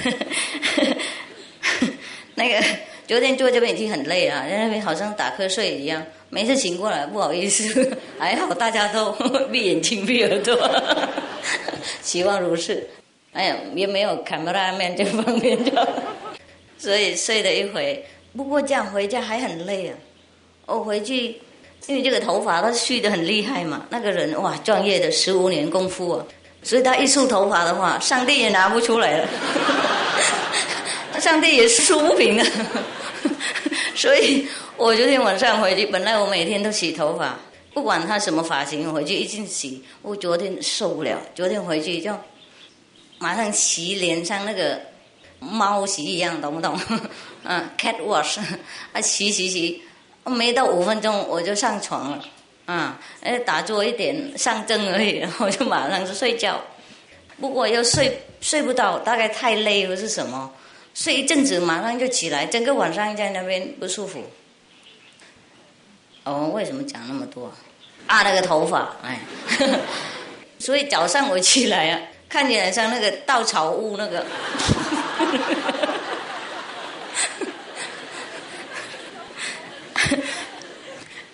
[2.35, 2.61] 那个
[3.07, 9.12] 昨天坐这边已经很累了，在那边好像打瞌睡一样，每次醒过来不好意思，还好大家都
[9.53, 10.59] 闭眼睛闭耳朵。
[12.03, 12.88] 希望如是，
[13.32, 15.88] 哎呀，也没有看不拉面这方面的，
[16.78, 18.04] 所以睡了一回。
[18.36, 19.94] 不过这样回家还很累啊。
[20.66, 21.36] 我回去，
[21.86, 23.86] 因为这个头发它蓄的很厉害嘛。
[23.90, 26.26] 那个人哇，专业的十五年功夫啊，
[26.62, 29.28] 所以他一梳头发的话，上帝也拿不出来了，
[31.20, 32.44] 上帝也梳不平了。
[33.94, 37.38] 所以我昨天晚上回去，本来我每天都洗头发。
[37.74, 39.82] 不管他什么发型，回去一定洗。
[40.02, 42.12] 我昨天受不了，昨天回去就
[43.18, 44.81] 马上洗脸，像那个
[45.38, 46.78] 猫洗一样，懂不懂？
[47.44, 48.38] 嗯，cat wash，
[48.92, 49.83] 啊，洗洗洗，
[50.24, 52.24] 没到五分钟我就上床了。
[52.66, 56.62] 啊，哎，打坐一点上阵而已， 然后就马上就睡觉。
[57.40, 60.52] 不过又睡睡不到，大概太累或是什么，
[60.92, 64.22] 睡一阵子马上就起来，整个晚上在那边不舒服。
[66.24, 67.50] 哦，为什么讲那么多？
[68.07, 69.18] 啊，那个头发，哎，
[70.59, 74.24] 所以早上我起来啊，看起来像那个稻草屋那个。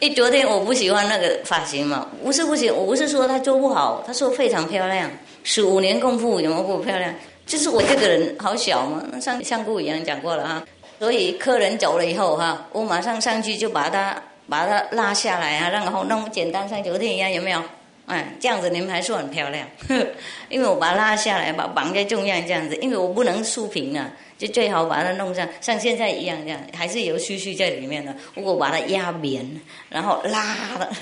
[0.01, 5.11] 因 为昨天我不喜欢那个发型嘛，不是不行，我不是说他做不好，他说非常漂亮，
[5.43, 7.15] 十五年功夫有没有不漂亮？
[7.47, 10.65] 就是我这个人好小嘛，像像顾一样讲过了哈，
[10.99, 14.17] 所以客人走了以后哈，我马上上去就把他。
[14.47, 17.63] 把它拉下来啊，然后弄简单像昨天一样，有没有？
[18.07, 19.67] 哎，这样子你们还是很漂亮。
[20.51, 28.15] 因为我把它拉下来，把绑在中央这样子，因为我不能竖平啊，就最好把它弄上像现在一样这样，还是有须须在里面的。
[28.35, 29.45] 如果把它压扁，
[29.89, 30.93] 然后拉了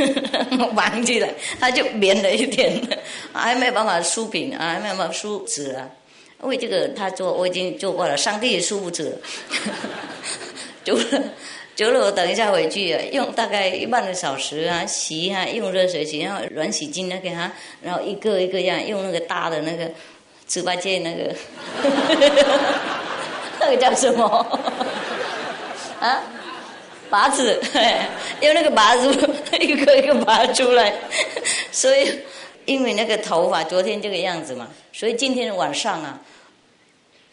[0.74, 1.28] 绑起来，
[1.60, 2.80] 它就扁了一点，
[3.34, 5.86] 还没有办法竖平啊，还没有办法竖直啊。
[6.40, 9.14] 为这个他做，我已经做过了，上帝也竖不直，
[10.84, 10.98] 就。
[11.76, 19.86] 久了，我等一下回去啊，用大概一半个小时啊，洗啊，用热水洗，然后软洗巾那个哈，然后一个一个样，用那个大的那个
[20.48, 21.34] 猪八戒那个，
[23.60, 24.58] 那个叫什么？
[26.00, 26.22] 啊，
[27.10, 27.60] 拔子，
[28.40, 29.12] 用那个拔子
[29.60, 30.94] 一个一个拔出来。
[31.70, 32.10] 所以，
[32.64, 36.18] 因为那个头发昨天这个样子嘛，所以今天晚上啊，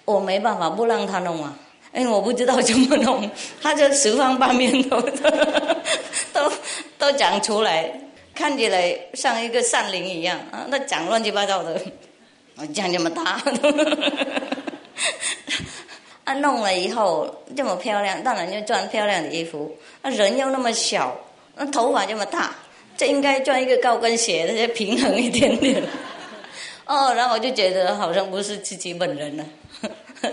[0.03, 1.57] 我没办法不让他弄啊。
[1.93, 3.29] 因为我不知道怎么弄，
[3.61, 4.99] 他就十方八面都
[6.33, 6.51] 都
[6.97, 7.91] 都讲出来，
[8.33, 10.65] 看起来像一个善灵一样啊！
[10.71, 11.79] 他讲乱七八糟的，
[12.55, 13.39] 我讲这么大，
[16.25, 19.71] 啊，弄了以后这么漂亮，当然就穿漂亮的衣服。
[20.01, 21.15] 那人又那么小，
[21.55, 22.55] 那头发这么大，
[22.97, 25.83] 这应该穿一个高跟鞋，那就平衡一点点。
[26.87, 29.45] 哦，然后我就觉得好像不是自己本人了，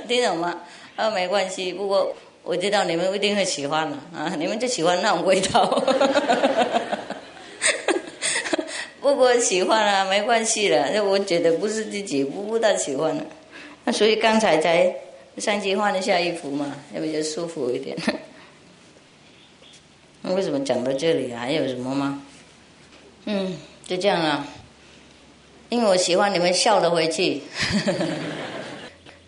[0.08, 0.58] 听懂吗？
[1.00, 4.36] 啊，没关系，不过我知道你们一定会喜欢的啊！
[4.38, 5.64] 你们就喜欢那种味道，
[9.00, 10.90] 不过喜欢啊，没关系的。
[10.92, 13.24] 那我觉得不是自己不不大喜欢了，
[13.84, 14.94] 那所以刚才才
[15.38, 17.96] 上去换了下衣服嘛，要不就舒服一点。
[20.20, 22.22] 那为什么讲到这里还有什么吗？
[23.24, 24.46] 嗯，就这样了，
[25.70, 27.40] 因为我喜欢你们笑着回去。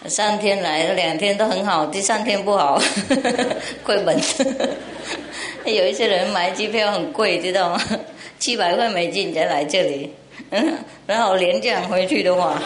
[0.08, 2.80] 三天来了，两天都很好，第三天不好，
[3.84, 4.18] 亏本。
[5.64, 7.80] 有一些人买机票很贵，知道吗？
[8.38, 10.12] 七百块美金才来这里，
[11.06, 12.60] 然后连这样回去的话，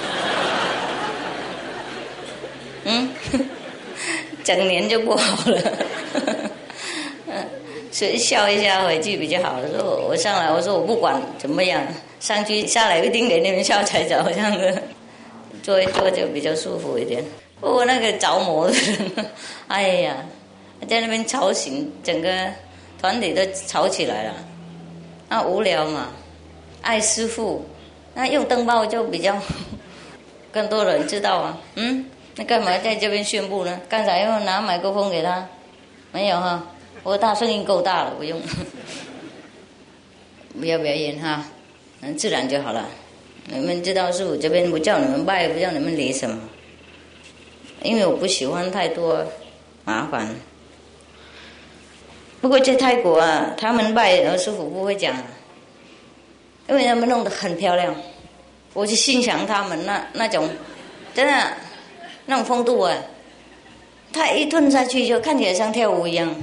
[2.84, 3.10] 嗯，
[4.42, 5.60] 整年就不好了。
[7.92, 9.56] 所以笑一下回去比较好。
[9.72, 11.82] 说我上来，我说我不管怎么样，
[12.18, 14.82] 上去下来一定给你们笑才走，这样子。
[15.66, 17.24] 坐一坐就比较舒服一点。
[17.60, 19.26] 不过那个着魔的人，
[19.66, 20.16] 哎呀，
[20.88, 22.30] 在那边吵醒整个
[23.00, 24.34] 团体都吵起来了。
[25.28, 26.12] 那无聊嘛，
[26.82, 27.66] 爱师傅，
[28.14, 29.36] 那用灯泡就比较
[30.52, 31.58] 更多人知道啊。
[31.74, 33.80] 嗯，那干嘛在这边宣布呢？
[33.88, 35.44] 刚才要拿麦克风给他，
[36.12, 36.64] 没有哈？
[37.02, 38.40] 我大声音够大了，不用。
[40.56, 41.44] 不要表演哈，
[42.00, 42.88] 很自然就好了。
[43.48, 46.36] 你们知道师傅这边不叫你们拜，不叫你们理什么，
[47.82, 49.24] 因为我不喜欢太多
[49.84, 50.28] 麻烦。
[52.40, 55.14] 不过在泰国啊，他们拜，师傅不会讲，
[56.68, 57.94] 因为他们弄得很漂亮。
[58.74, 60.48] 我就欣赏他们那那种，
[61.14, 61.52] 真的
[62.26, 62.94] 那种风度啊。
[64.12, 66.34] 他一吞下去就看起来像跳舞一样，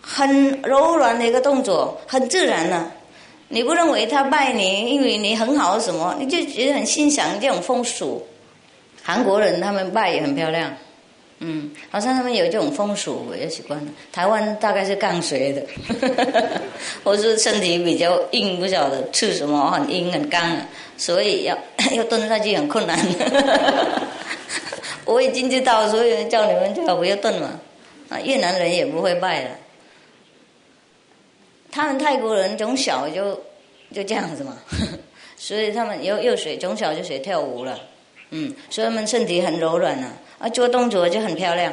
[0.00, 2.90] 很柔软的一个动作，很自然的。
[3.48, 8.26] 你不认为他拜你，因为你很好什么，你就觉得很欣赏这种风俗。
[9.02, 10.72] 韩国人他们拜也很漂亮。
[11.38, 13.92] 嗯，好像他们有这种风俗，我也习惯了。
[14.10, 15.62] 台湾大概是刚学的，
[17.04, 21.56] 我是身体比较硬，不晓得吃什么很硬很干，所以要
[21.92, 22.98] 要蹲下去很困难。
[25.04, 27.50] 我已经知道，所以叫你们最好不要蹲嘛。
[28.08, 29.50] 啊，越南人也不会拜的，
[31.76, 33.34] 他们泰国人从小就
[33.92, 34.56] 就这样子嘛，
[35.36, 37.78] 所以他们又又学从小就学跳舞了。
[38.30, 40.10] 嗯，所以他们身体很柔软啊。
[40.38, 41.72] 啊，做动作就很漂亮，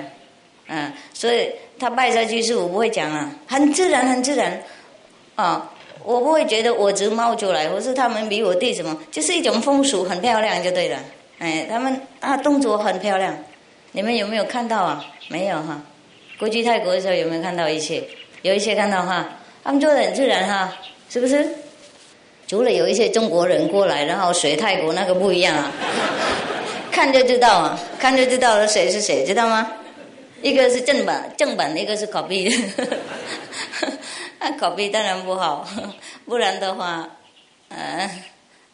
[0.67, 4.57] 嗯，所以他拜下去是我不会讲啊，很自然，很自然，
[5.35, 5.69] 啊，
[6.01, 10.97] 我不会觉得我只冒出来，或是他们比我弟什么，就是一种风俗，很漂亮就对了，
[11.39, 13.37] 哎，他们啊动作很漂亮，
[13.91, 15.05] 你们有没有看到啊？
[15.27, 15.81] 没有哈，
[16.39, 18.01] 过去泰国的时候有没有看到一些？
[18.43, 19.27] 有一些看到哈，
[19.63, 20.76] 他们做的很自然哈，
[21.10, 21.47] 是不是？
[22.47, 25.71] 除了有一些中国人过来，然后学泰国那个不一样啊。
[26.91, 29.71] 看就知道啊，看就知道了谁是谁，知道吗？
[30.41, 32.54] 一个是正版正版，一个是 copy。
[34.39, 35.65] 那 copy 当然不好，
[36.26, 37.10] 不然的话，
[37.69, 38.12] 呃，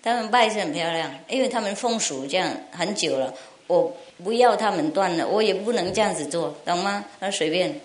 [0.02, 3.34] 他们拜是很漂亮，因为他们风俗这样很久了。
[3.68, 7.06] 我不要他们断了，我也不能这样子做，懂吗？
[7.20, 7.80] 那随便，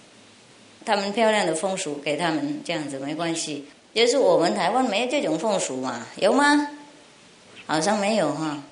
[0.84, 3.66] 他们漂亮的风俗给他们这样子没关系。
[3.94, 6.68] 就是我们台湾没有这种风俗嘛，有吗？
[7.66, 8.62] 好像没有哈。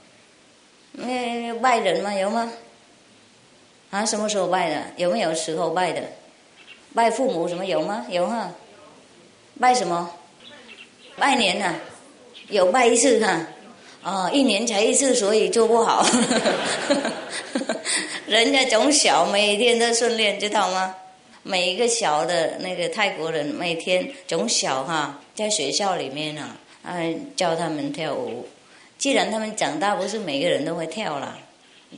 [0.92, 2.12] 那拜人吗？
[2.12, 2.52] 有吗？
[3.90, 4.82] 啊，什么时候拜的？
[4.96, 6.02] 有没有时候拜的？
[6.94, 8.04] 拜父母什么有吗？
[8.08, 8.50] 有哈。
[9.60, 10.10] 拜什么？
[11.16, 11.74] 拜年呐，
[12.48, 13.46] 有拜一次哈。
[14.02, 16.04] 哦，一年才一次，所以做不好。
[18.26, 20.94] 人家从小每天都训练，知道吗？
[21.42, 27.00] 每一个小的那个泰国人，每天从小哈，在学校里面啊，啊，
[27.34, 28.46] 教他们跳舞。
[28.96, 31.36] 既然他们长大，不是每个人都会跳啦，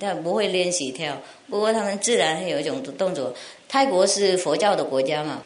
[0.00, 1.20] 他不会练习跳。
[1.50, 3.34] 不过他们自然有一种动作。
[3.68, 5.42] 泰国是佛教的国家嘛，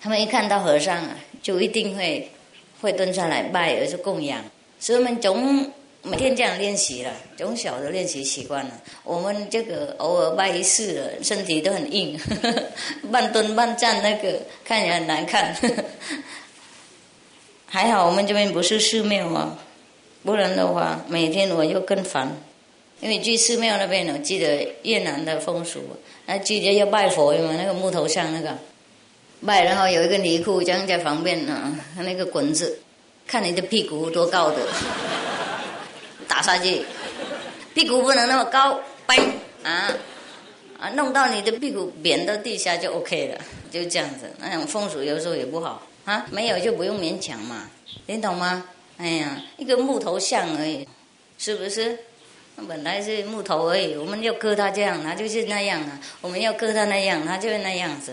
[0.00, 2.28] 他们一看到和尚啊，就一定会
[2.80, 4.44] 会蹲下来拜，而是供养。
[4.80, 5.70] 所以我们从
[6.08, 8.72] 每天这样练习了，从小的练习习惯了。
[9.04, 12.18] 我们这个偶尔拜一次了，身体都很硬，
[13.12, 15.54] 半蹲半站，那个看起来很难看。
[17.66, 19.58] 还好我们这边不是寺庙嘛。
[20.24, 22.28] 不然的话，每天我就更烦，
[23.00, 25.80] 因为去寺庙那边呢，记得越南的风俗，
[26.26, 28.56] 那记得要拜佛嘛，那个木头像那个
[29.46, 32.80] 拜，然后有一个泥库这样在旁边呢，那个滚子，
[33.26, 34.56] 看你的屁股多高的，
[36.28, 36.84] 打下去，
[37.74, 39.16] 屁股不能那么高，掰
[39.64, 39.90] 啊
[40.78, 43.40] 啊，弄到你的屁股扁到地下就 OK 了，
[43.72, 47.68] 就这样子，那种风俗有时候也不好啊，没有就不用勉强嘛，
[48.06, 48.64] 你懂吗？
[48.98, 50.86] 哎呀，一个木头像而已，
[51.38, 51.98] 是不是？
[52.66, 56.00] 本来是木头而已，我们要割它这样，它就是那样啊。
[56.20, 58.12] 我们要割它那样，它就是那样子。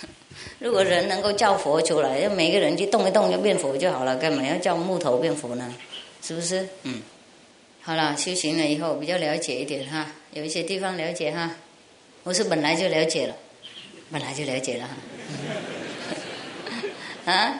[0.58, 5.74] 如果人能够叫佛出来，要每个人去动一动就变佛就好了，干嘛要叫木头变佛呢？
[6.22, 6.66] 是不是？
[6.84, 7.02] 嗯，
[7.86, 11.50] 好了，修行了以后比较了解一点哈，有一些地方了解哈。
[12.22, 13.36] 我是本来就了解了，
[14.10, 14.96] 本来就了解了哈。
[17.30, 17.58] 啊？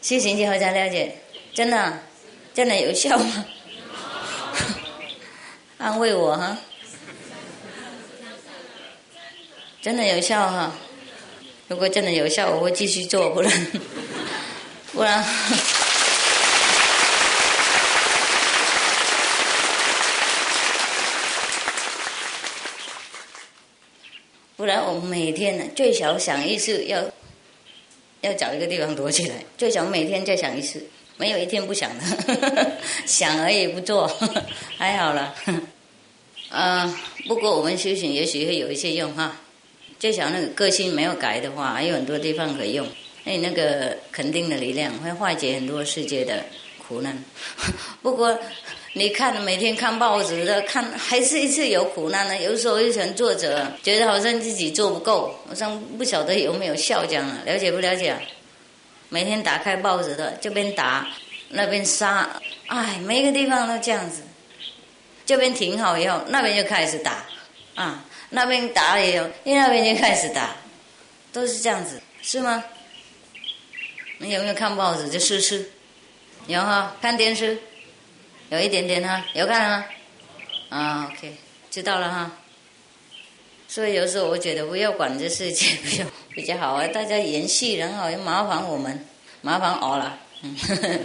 [0.00, 1.14] 修行之后才了解，
[1.52, 1.98] 真的，
[2.54, 3.44] 真的有效吗？
[5.76, 6.56] 安慰我哈，
[9.82, 10.72] 真的有效哈。
[11.68, 13.66] 如果真的有效，我会继续做，不然，
[14.94, 15.22] 不然，
[24.56, 27.04] 不然我每天呢最少想一次要。
[28.20, 30.82] 要找一个地方躲起来，最少每天再想一次，
[31.18, 32.72] 没有一天不想的，
[33.04, 34.06] 想而已不做，
[34.78, 35.34] 还好了。
[36.48, 36.98] 啊，
[37.28, 39.38] 不过我们修行也许会有一些用哈，
[40.00, 42.88] 最少那个个性没有改的话，还有很多地方可以用。
[43.26, 46.42] 哎，那个肯定的力量会化解很多世界的
[46.78, 47.22] 苦难。
[48.00, 48.40] 不过
[48.96, 52.40] 你看每天看报纸的，看还是一次有苦难呢。
[52.40, 57.28] 有时候一想作者觉得好像自己做不够，好像不晓得有没有效这样？
[57.44, 58.16] 了解不了解？
[59.08, 61.08] 每天打开报纸的，这边打，
[61.48, 64.22] 那边杀，哎，每个地方都这样子。
[65.26, 67.24] 这边停好以后，那边就开始打，
[67.74, 70.54] 啊，那边打了以后，你那边就开始打，
[71.32, 72.62] 都是这样子，是吗？
[74.18, 75.08] 你有没有看报纸？
[75.08, 75.68] 就试试，
[76.46, 76.94] 有哈？
[77.02, 77.58] 看电视，
[78.50, 79.84] 有一点点哈，有看吗？
[80.68, 81.32] 啊，OK，
[81.70, 82.30] 知道了哈。
[83.66, 86.86] 所以有时候我觉得不要管这事情，比较 比较好啊。
[86.88, 89.06] 大家演戏人好，又麻烦我们，
[89.40, 90.18] 麻烦我了。
[90.42, 90.56] 嗯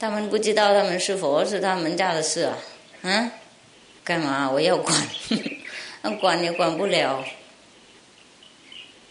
[0.00, 2.56] 他们不知道他们是佛是他们家的事啊，
[3.02, 3.30] 嗯，
[4.04, 4.94] 干嘛我要管？
[6.02, 7.24] 那管也管不了。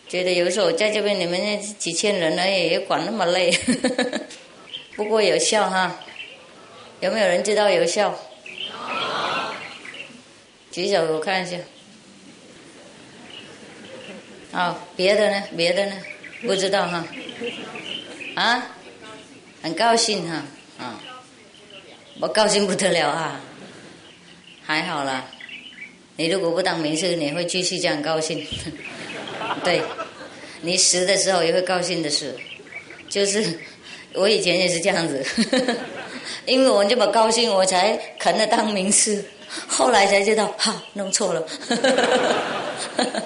[0.08, 3.52] 觉得有时候在这边你们那几千人呢，也管那么累，
[4.96, 6.00] 不过有效哈。
[7.00, 8.14] 有没有人知道有效？
[10.72, 11.58] 举手我看一下。
[14.52, 15.44] 好，别的呢？
[15.56, 15.96] 别的呢？
[16.42, 17.06] 不知道哈。
[18.36, 18.76] 啊？
[19.62, 20.44] 很高兴哈。
[20.80, 21.00] 啊，
[22.20, 23.42] 我高兴不得了啊！
[24.64, 25.26] 还好啦，
[26.16, 28.46] 你如果不当名士，你会继续这样高兴。
[29.64, 29.82] 对，
[30.62, 32.36] 你死的时候也会高兴的事，
[33.10, 33.60] 就是
[34.14, 35.26] 我以前也是这样子，
[36.46, 39.24] 因为我这么高兴，我才肯的当名师，
[39.68, 41.46] 后来才知道，哈，弄错了。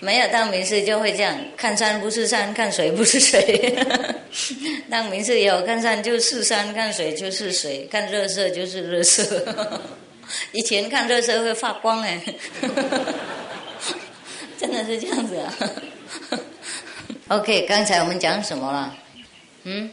[0.00, 3.74] 没有当名师就会这样，看山不是山，看水不是水。
[4.90, 9.42] 当名士有看山就是山，看水就是水，看热色就是热色。
[10.52, 12.20] 以前看热色会发光哎，
[14.58, 15.54] 真的是这样子啊。
[17.28, 18.94] OK，刚才我们讲什么了？
[19.62, 19.90] 嗯？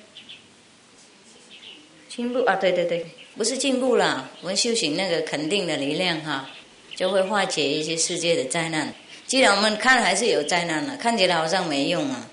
[2.14, 3.06] 进步啊，对对对，
[3.38, 6.46] 不是进步了，我们修行那个肯定的力量哈，
[6.94, 8.94] 就会化解一些世界的灾难。
[9.26, 12.28] 既然我们看还是有灾难了，看起来好像没用啊。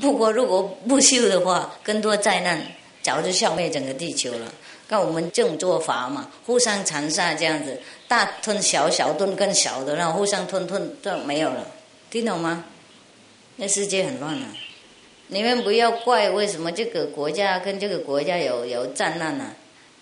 [0.00, 2.64] 不过如果不修的话，更多灾难
[3.02, 4.54] 早就消灭整个地球了。
[4.88, 7.76] 看我们这种做法嘛，互相残杀这样子，
[8.06, 11.66] 大吞小，小吞更小的，然后互相吞吞都没有了，
[12.08, 12.64] 听懂吗？
[13.56, 14.46] 那世界很乱啊！
[15.34, 19.46] 你们不要怪为什么这个国家跟这个国家有有战乱呢？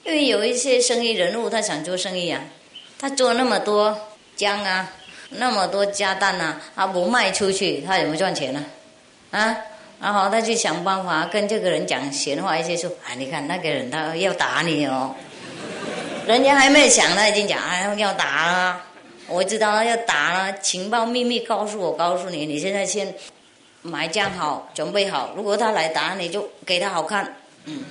[0.05, 2.45] 因为有一些生意人物他想做生意啊，
[2.99, 3.99] 他做那么多
[4.37, 4.93] 姜啊。
[5.31, 8.63] 那么多家蛋呐，他不卖出去，他怎么赚钱呢？
[9.31, 9.57] 啊，
[9.99, 15.15] 然后他去想办法跟这个人讲闲话，一些说，啊，你看那个人他要打你哦，
[16.27, 18.83] 人家还没想呢，已经讲啊要打了，
[19.27, 23.15] 我知道要打了，情报秘密告诉我，告诉你，你现在先
[23.83, 27.85] 买酱好，准备好，如果他来打你就给他好看，嗯，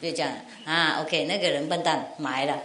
[0.00, 0.30] 就这样
[0.64, 2.56] 啊，OK，那个人笨蛋买了，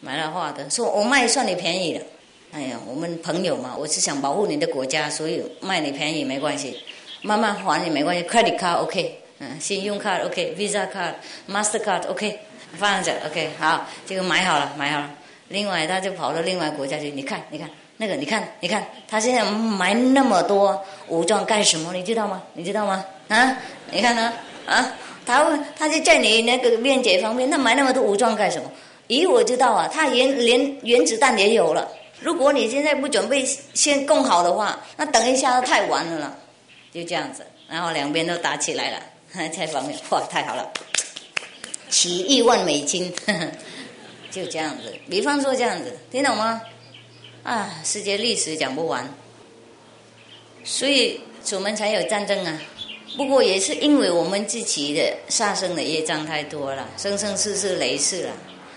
[0.00, 2.04] 买了画的，说我卖算你便宜了。
[2.52, 6.78] 哎呀，我们朋友嘛，我是想保护你的国家，所以卖你便宜没关系，
[7.22, 8.22] 慢慢还也没关系。
[8.24, 12.38] Credit card OK，嗯，信用卡 OK，Visa card，Master card OK，
[12.74, 15.10] 放着 OK，好，这个买好了，买好了。
[15.48, 17.70] 另外，他就跑到另外国家去，你看，你看
[18.02, 21.92] 那个，你看，你看，他现在埋那么多武装干什么？
[21.94, 22.42] 你知道吗？
[22.52, 23.04] 你知道吗？
[23.28, 23.56] 啊，
[23.92, 24.32] 你看呢？
[24.66, 24.92] 啊，
[25.24, 28.68] 他他就在你那个面解方面，他埋那么多武装干什么？
[29.06, 31.88] 咦，我知道啊，他原连原子弹也有了。
[32.18, 36.36] 如果你现在不准备先供好的话，那等一下太晚了了，
[36.92, 38.98] 就这样子，然后两边都打起来了，
[39.56, 40.68] 在方面，哇，太好了，
[41.88, 43.14] 起亿万美金，
[44.28, 44.92] 就这样子。
[45.08, 46.60] 比方说这样子，听懂吗？
[47.42, 49.08] 啊，世界历史讲不完，
[50.64, 51.20] 所以
[51.52, 52.60] 我们才有战争啊。
[53.16, 58.32] 不过也是因为我们自己的杀生的业障太多了，生生世世累世了，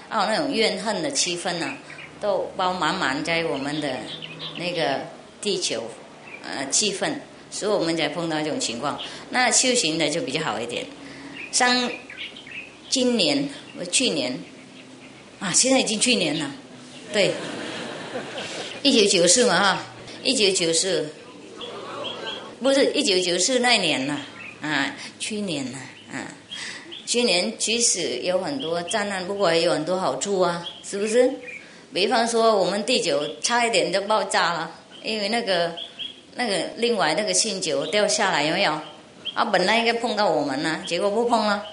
[0.09, 1.77] 啊，那种怨恨的气氛呢。
[2.21, 3.97] 都包满满在我们的
[4.57, 5.01] 那个
[5.41, 5.83] 地球，
[6.43, 7.13] 呃，气氛，
[7.51, 8.97] 所以我们才碰到这种情况。
[9.29, 10.85] 那修行的就比较好一点。
[11.51, 11.91] 像
[12.89, 14.39] 今年，我去年，
[15.39, 16.49] 啊，现在已经去年了，
[17.11, 17.33] 对，
[18.85, 19.83] 一九九四嘛哈，
[20.23, 21.09] 一九九四，
[22.61, 24.19] 不是一九九四那年呐，
[24.61, 25.79] 啊，去年呐，
[26.13, 26.29] 啊，
[27.03, 31.27] 去年其实有很多灾难，不过也有很多好处啊，是不是？
[31.95, 34.71] 比方说，我们第九差一点就爆炸了，
[35.01, 35.73] 因为那个
[36.35, 38.79] 那个另外那个星球掉下来有没有？
[39.33, 41.65] 啊，本来应该碰到我们呢，结果不碰了，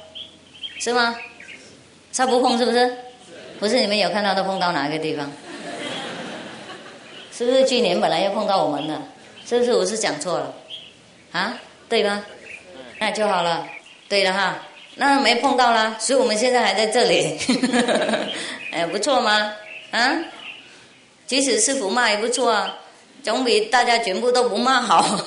[0.79, 1.15] 是吗？
[2.15, 2.91] 他不碰是不是？
[3.61, 5.31] 不是你们有看到他碰到哪个地方？
[7.33, 9.01] 是不是去年本来要碰到我们的？
[9.45, 10.55] 是不是我是讲错了？
[11.33, 11.59] 啊，
[11.89, 12.25] 对吗？
[12.99, 13.67] 那就好了。
[14.09, 14.59] 对了哈，
[14.97, 17.39] 那没碰到啦，所以我们现在还在这里，
[18.71, 19.53] 哎，不错吗？
[19.91, 20.19] 啊，
[21.27, 22.79] 即使师傅骂也不错啊，
[23.23, 25.19] 总比大家全部都不骂好，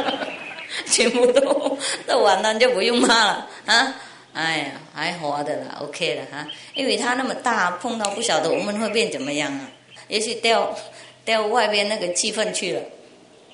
[0.86, 3.94] 全部都都完了就不用骂了啊。
[4.34, 4.64] 哎呀，
[4.94, 9.66] 还活的啦，OK 了哈，因为他那么大，碰到不晓得我们会变怎么样啊？
[10.08, 10.76] 也许掉
[11.24, 12.82] 掉外边那个气氛去了，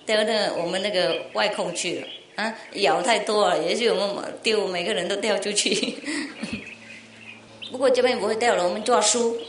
[0.04, 2.06] 掉那我们那个外空去了。
[2.36, 5.96] 啊，咬太多了，也许我们丢，每个人都掉出去。
[7.72, 9.36] 不过这边不会掉了，我们抓书。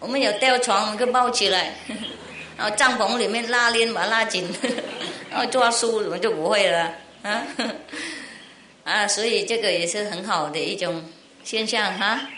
[0.00, 1.74] 我们有吊床，我们就抱起来，
[2.56, 4.50] 然后帐篷里面拉链把它拉紧，
[5.30, 6.92] 然后抓书我们就不会了
[7.22, 7.46] 啊。
[8.84, 11.04] 啊，所以这个也是很好的一种
[11.44, 12.28] 现象哈。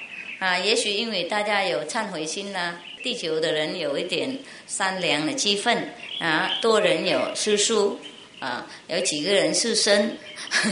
[0.40, 2.78] 啊，也许因为大家有忏悔心呐。
[3.02, 5.76] 地球的人有一点善良的气氛
[6.20, 8.00] 啊，多人有吃素
[8.40, 10.16] 啊，有几个人是生，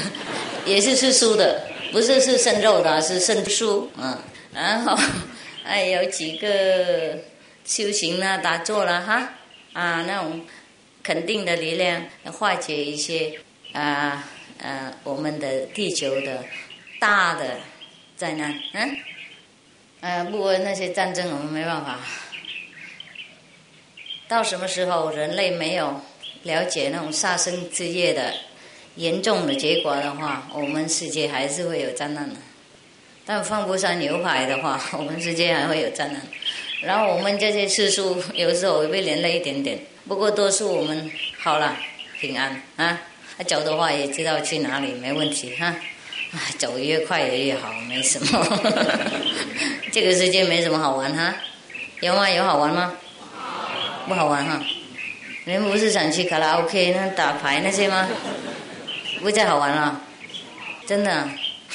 [0.64, 4.24] 也是吃素的，不是是生肉的，是生素啊。
[4.54, 4.98] 然后
[5.62, 7.18] 哎，有几个
[7.66, 9.34] 修行啦、打坐了哈
[9.74, 10.40] 啊，那种
[11.02, 12.02] 肯定的力量，
[12.32, 13.38] 化解一些
[13.74, 14.26] 啊
[14.56, 16.42] 呃我们的地球的
[16.98, 17.58] 大的
[18.22, 18.96] 灾难嗯。
[20.00, 21.98] 呃，不过那些战争我们没办法。
[24.28, 26.00] 到什么时候人类没有
[26.44, 28.32] 了解那种杀生之业的
[28.94, 32.36] 严重的结果的话，我们世界还是会有灾难的。
[33.26, 36.22] 但放不上牛排的话， 我们世界还会有灾难。
[36.80, 41.10] 然后我们这些次数有时候会被连累一点点，不过多数我们
[41.40, 41.76] 好了，
[42.20, 43.00] 平安啊。
[43.48, 45.74] 走的话也知道去哪里，没问题哈。
[46.58, 48.46] 走越快也越好，没什么。
[49.92, 51.34] 这个世界没什么好玩哈，
[52.00, 52.30] 有吗？
[52.30, 52.94] 有好玩吗？
[54.08, 54.60] 不好玩哈。
[55.44, 58.08] 你们不是想去卡拉 OK 那打牌那些吗？
[59.20, 60.00] 不再好玩了，
[60.86, 61.28] 真的，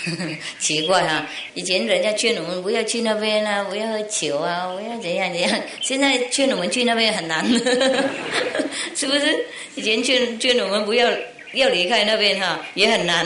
[0.59, 1.25] 奇怪哈。
[1.53, 5.61] 以前人家劝我们不要去那边啊，不要喝酒啊，不要怎样怎样。
[5.81, 7.45] 现在劝我们去那边很难，
[8.95, 9.45] 是不是？
[9.75, 11.07] 以前劝劝我们不要
[11.53, 13.25] 要离开那边哈，也很难。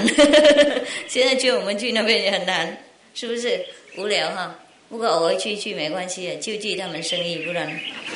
[1.08, 2.78] 现在劝我们去那边也很难，
[3.14, 3.66] 是不是？
[3.98, 4.58] 无聊哈，
[4.90, 7.68] 不过偶尔去去没关系啊，救济他们生意，不然，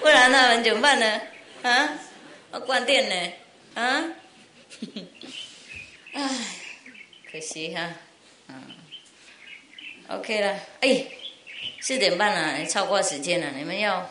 [0.00, 1.20] 不然他们怎么办呢？
[1.62, 1.98] 啊，
[2.52, 3.32] 要关店呢？
[3.74, 4.04] 啊，
[6.14, 6.30] 唉，
[7.30, 7.90] 可惜哈，
[8.48, 8.54] 嗯
[10.08, 11.04] ，OK 了，哎，
[11.80, 14.10] 四点半了，超过时间了，你们要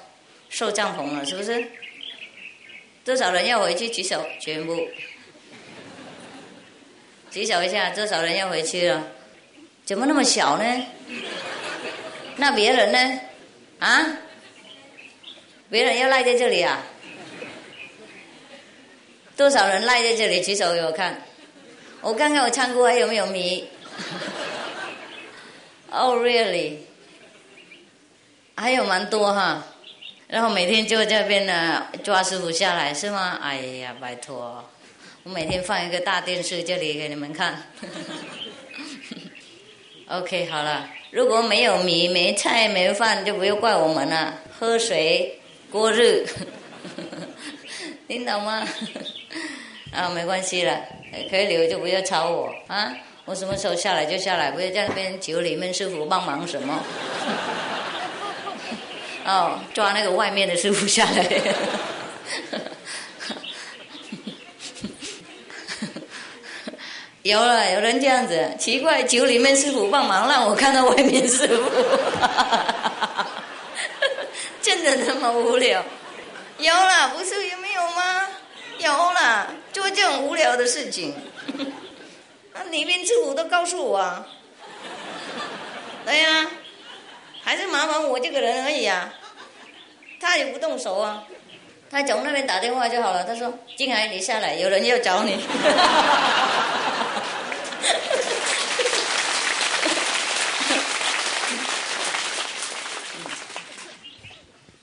[0.49, 1.65] 收帐篷了，是不是？
[3.05, 4.25] 多少人要回去举手？
[4.39, 4.87] 全部。
[7.29, 9.07] 举手一下，多少人要回去了？
[9.85, 10.85] 怎么那么小呢？
[12.37, 13.19] 那别人呢？
[13.79, 14.17] 啊？
[15.69, 16.83] 别人要赖在这里啊？
[19.35, 20.41] 多少人赖在这里？
[20.41, 21.21] 举手给我看。
[22.01, 23.67] 我看看我仓库还有没有米。
[25.89, 26.77] Oh really？
[28.55, 29.63] 还有蛮多哈。
[30.33, 33.37] 然后每天就这边呢抓师傅下来是吗？
[33.39, 34.67] 哎呀，拜托。
[35.21, 37.61] 我每天放一个大电视这里给你们看。
[40.09, 44.33] OK，好了，如果没有米、没菜、没饭，就不要怪我们了。
[44.59, 45.39] 喝水
[45.71, 46.25] 过日，
[48.09, 48.67] 听懂吗？
[49.93, 50.81] 啊，没关系了，
[51.29, 52.91] 可以留就不要吵我啊！
[53.25, 56.83] 我什么时候下来就下来，不要在那边酒里面师傅帮忙什么。
[59.25, 61.25] 哦，抓那个外面的师傅下来。
[67.23, 71.71] 有了，有人这样子，奇怪，酒里面师傅帮忙，让我看到外面师傅，
[74.61, 75.81] 真的那么无聊？
[76.57, 78.27] 有了，不是有没有吗？
[78.79, 81.15] 有了，做这种无聊的事情，
[82.53, 84.27] 那里面师傅都告诉我，啊，
[86.05, 86.45] 对呀，
[87.43, 89.13] 还是麻烦我这个人而已啊，
[90.19, 91.23] 他也不动手啊，
[91.91, 95.37] 他从那边打电话就好了，他说：“静海，你下来，有人要找你。”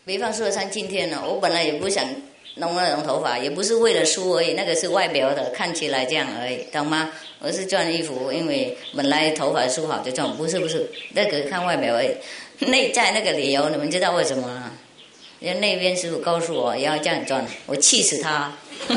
[0.04, 2.04] 比方说像今天呢，我本来也不想
[2.56, 7.10] 弄那种头发，也不是为了梳而已，那个是外表的，看起来这样而已，懂吗？
[7.38, 12.10] 我是穿衣服，因为本来头发梳好就这样，不是不是，那个看外表而已。
[12.68, 14.70] 内在那个理由，你们知道为什么吗？
[15.38, 18.52] 因为那边师傅告诉我要这样转，我气死他。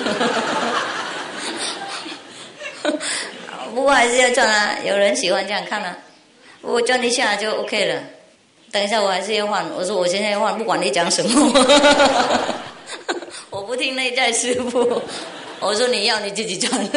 [3.74, 5.97] 不过还是要转啊，有人喜欢这样看啊，
[6.61, 8.03] 我转一下就 OK 了。
[8.72, 9.66] 等一下，我还是要换。
[9.72, 11.66] 我说我现在要换，不管你讲什么。
[13.49, 15.01] 我不听内在师傅，
[15.59, 16.89] 我说你要你自己赚。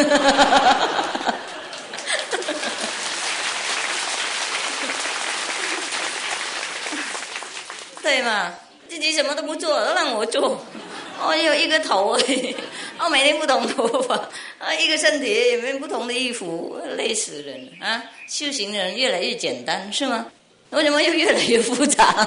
[8.02, 8.54] 对嘛？
[8.88, 10.60] 自己什么都不做，都让我做。
[11.26, 12.18] 我有一个头，
[13.00, 14.14] 我每天不同头发，
[14.58, 18.04] 啊，一个身体也没不同的衣服，累死人啊！
[18.28, 20.26] 修行的人越来越简单，是吗？
[20.70, 22.26] 为什么又越来越复杂？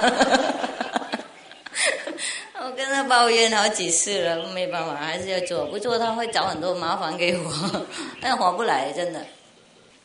[2.62, 5.64] 我跟他抱怨好几次了，没办法，还是要做。
[5.66, 7.86] 不做他会找很多麻烦给我，
[8.20, 9.24] 那划不来，真的。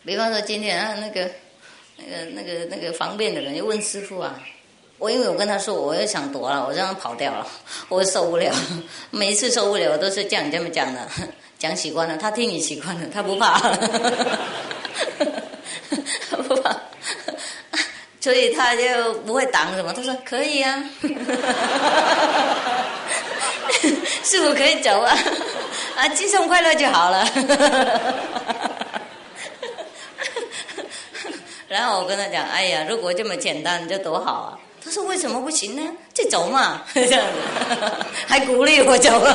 [0.06, 1.30] 比方说今天啊，那个、
[1.98, 4.40] 那个、那个、那个方便的人就问师傅啊。
[4.98, 7.46] 我因为我跟他说，我又想躲了，我让他跑掉了，
[7.90, 8.54] 我受不了。
[9.12, 11.02] 每一次受不了我都是这样这么讲的，
[11.60, 13.60] 讲习惯了，他听你习惯了，他不怕，
[16.48, 16.76] 不怕，
[18.22, 19.92] 所以他就不会挡什么。
[19.94, 20.84] 他说可以啊，
[24.24, 25.16] 师傅可以走啊，
[25.98, 27.28] 啊，轻松快乐就好了。
[31.68, 34.58] 然后我跟他讲，哎呀，如果这么简单，就多好啊。
[34.86, 35.82] 他说：“为什么不行呢？
[36.14, 39.10] 就走嘛，这样子，还鼓励我走。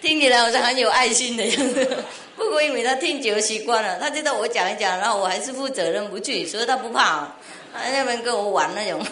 [0.00, 2.04] 听起来好像很有爱心的样子。
[2.36, 7.28] 不过因为他听久了习惯了，他知道我讲一讲，然后我还是负责任不去，所以他不怕。
[7.74, 9.04] 他那边跟我玩那种。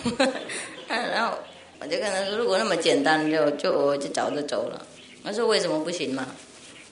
[0.88, 1.36] 然后
[1.80, 4.80] 我就跟他说：如果那么简单，就就我就早就走了。
[5.24, 6.24] 他说：为什么不行嘛？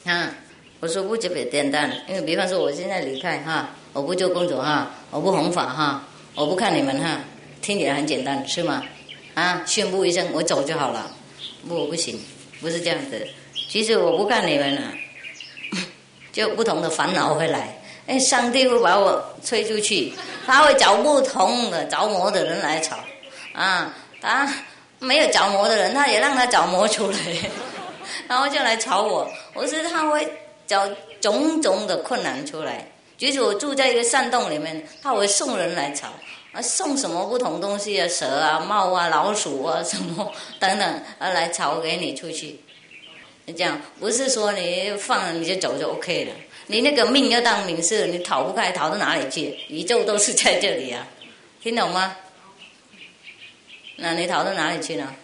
[0.05, 0.35] 啊，
[0.81, 6.03] 我说不特别简单，因为比方说我现在离开哈。”我不做工作哈，我不弘法哈，
[6.35, 7.21] 我不看你们哈，
[7.63, 8.83] 听起来很简单是吗？
[9.35, 11.09] 啊，宣布一声我走就好了，
[11.69, 12.21] 不不行，
[12.61, 13.25] 不是这样子。
[13.71, 14.83] 其实我不看你们了，
[16.33, 17.79] 就不同的烦恼会来。
[18.09, 20.13] 哎，上帝会把我吹出去，
[20.45, 22.99] 他会找不同的着魔的人来吵。
[23.53, 24.53] 啊，他
[24.99, 27.19] 没有着魔的人，他也让他着魔出来，
[28.27, 29.31] 然后就来吵我。
[29.55, 30.29] 我说他会
[30.67, 30.89] 找
[31.21, 32.87] 种种的困难出来。
[33.17, 36.09] 即使我住在一个山洞里面，他会送人来吵，
[36.53, 42.59] 啊，送什么不同东西啊，蛇啊、猫啊、老鼠啊，什么 等等，啊，来吵给你出去。
[43.47, 46.33] 这样不是说你放了你就走就 OK 了，
[46.67, 49.57] 你那个命要当名士，你逃不开，逃到哪里去？
[49.69, 51.07] 宇宙都是在这里啊，
[51.63, 52.17] 听懂吗？
[53.97, 55.15] 那你逃到哪里去呢？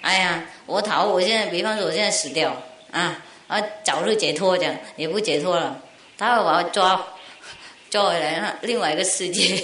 [0.00, 2.56] 哎呀，我逃，我现在，比方说我现在死掉，
[2.90, 5.80] 啊啊，早日解脱，这样也不解脱了，
[6.16, 7.04] 他会把我抓。
[7.90, 9.56] 抓回来，另外一个世界，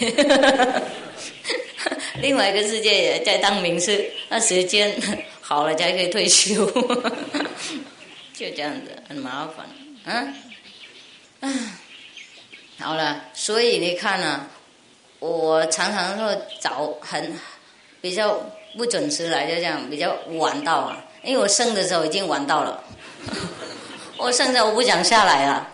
[2.23, 4.91] 另外一个世界也在当名师，那时间
[5.43, 6.65] 好了才可以退休，
[8.33, 9.67] 就这样子很麻烦，
[10.07, 10.35] 嗯，
[11.41, 11.73] 嗯，
[12.81, 14.47] 好了，所以你看呢，
[15.19, 17.39] 我常常说早很
[18.01, 18.41] 比较
[18.75, 22.83] 不准时来，就这样比较晚到啊，因为我生的时候已经晚到了，
[24.19, 25.69] 我生的我不想下来了。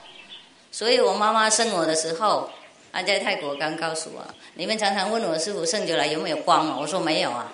[0.72, 2.48] 所以我妈妈生我的时候，
[2.92, 4.24] 啊，在泰国刚告诉我，
[4.54, 6.76] 你们常常问我师傅生出来有没有光嘛？
[6.80, 7.52] 我说没有啊，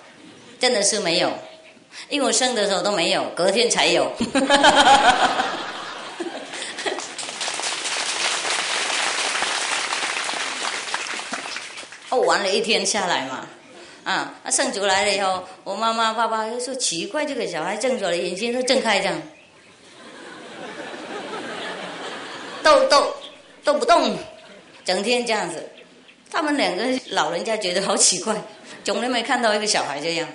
[0.59, 1.31] 真的是没有，
[2.09, 4.11] 因为我生的时候都没有，隔天才有。
[12.09, 13.47] 哦，玩了一天下来嘛，
[14.03, 19.21] 啊，生出来了以后，我妈妈爸爸就说奇怪，这个小孩睁出来眼睛都睁开这样。
[22.67, 23.15] 都都
[23.63, 24.17] 都不动，
[24.83, 25.69] 整天这样子，
[26.29, 28.35] 他们两个老人家觉得好奇怪，
[28.83, 30.27] 从来没看到一个小孩这样，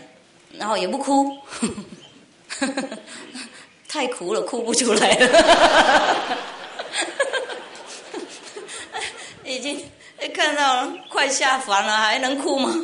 [0.56, 1.36] 然后也不哭，
[3.86, 6.38] 太苦了，哭不出来了，
[9.44, 9.84] 已经
[10.32, 12.74] 看到快下凡了，还能哭吗？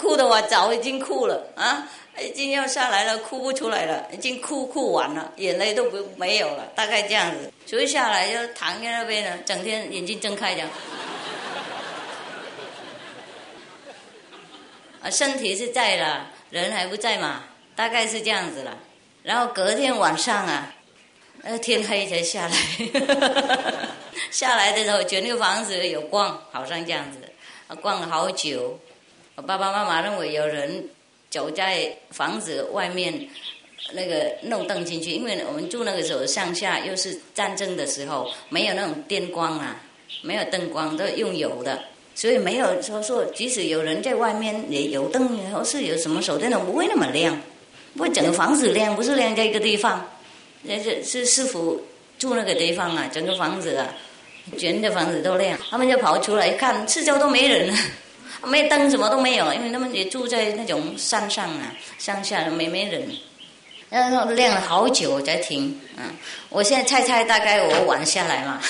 [0.00, 1.86] 哭的我早已经哭了啊。
[2.22, 7.52] 已经要下来了，哭不出来了，已经哭哭完了，眼泪都不没有了，大概这样子。
[7.66, 10.62] 所以下来就躺在那边呢，整天眼睛睁开着。
[15.02, 17.44] 啊，身体是在了，人还不在嘛，
[17.74, 18.78] 大概是这样子了。
[19.22, 20.72] 然后隔天晚上啊，
[21.42, 22.56] 呃，天黑才下来。
[24.30, 27.18] 下来的时候，觉得那个房子有光，好像这样子。
[27.82, 28.78] 逛了好久，
[29.34, 30.88] 我爸爸妈妈认为有人。
[31.34, 33.12] 走在房子外面，
[33.92, 39.82] 那个弄灯进去，因为我们住那个时候上下又是战争的时候，没有那种电光啊，
[40.22, 41.82] 没有灯光，都用油的，
[42.14, 47.36] 所以没有说说，即使有人在外面也有灯，或是有什么手电筒，不会那么亮，
[47.96, 50.08] 不会整个房子亮，不是亮在一个地方，
[50.62, 51.82] 那是是师傅
[52.16, 53.92] 住那个地方啊，整个房子啊，
[54.56, 57.74] 全的房子都亮，他们就跑出来看，四周都没人。
[58.46, 63.06] 没灯，什么都没有，因为他们也住在那种山上啊，乡下没没人。
[63.90, 66.02] 然后晾了好久才停，嗯，
[66.48, 68.60] 我现在猜猜大概我晚下来嘛，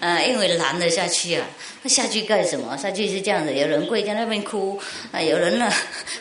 [0.00, 1.46] 嗯， 因为懒得下去啊，
[1.84, 2.74] 下去干什么？
[2.78, 4.80] 下去是这样子，有人跪在那边哭，
[5.12, 5.70] 啊，有人呢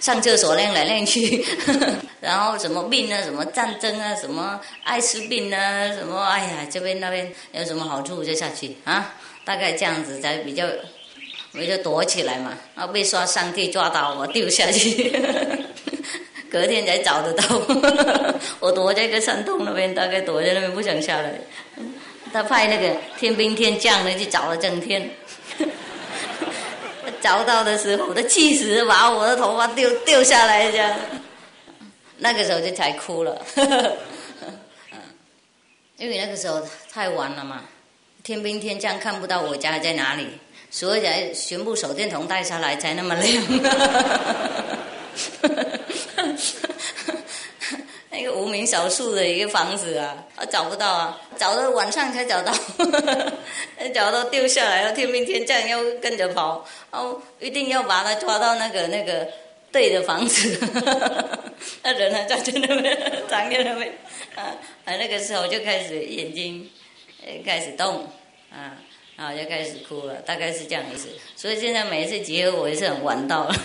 [0.01, 1.45] 上厕所练来练去，
[2.20, 9.14] 然后什么病啊，什么战争啊，什么艾滋病啊，什么哎呀，这边那边有什么好处就下去啊，
[9.45, 10.66] 大概这样子才比较，
[11.54, 15.12] 我就躲起来嘛，然后被说上帝抓到我丢下去。
[16.49, 17.62] 隔天才找得到，
[18.60, 21.34] 我躲在一个山洞那边，大概躲在那边不想下来。
[22.34, 25.10] 他派那个天兵天将的去找了整天，
[27.22, 30.93] 找到的时候，他气死，把我的头发丢丢下来这样。
[32.18, 33.41] 那个时候就才哭了，
[35.97, 37.64] 因为那个时候太晚了嘛，
[38.24, 40.28] 天兵天将看不到我家在哪里，
[40.72, 43.44] 所以才全部手电筒带下来才那么亮。
[48.10, 52.54] 那个无名小树的一个房子啊，啊找不到啊，找到晚上才找到，
[53.94, 59.28] 找到丢下来了，天兵天将要跟着跑，哦，一定要把他抓到那个那个
[59.72, 60.60] 对的房子，
[61.84, 62.98] 那人还站在那边，
[63.30, 63.92] 站在那边，
[64.36, 64.56] 啊
[64.86, 66.70] 啊那个时候就开始眼睛
[67.46, 68.08] 开始动，
[68.52, 68.78] 啊。
[69.22, 71.08] 然后就开始哭了，大概是这样意思。
[71.36, 73.56] 所以现在每一次结合，我也是很玩到了，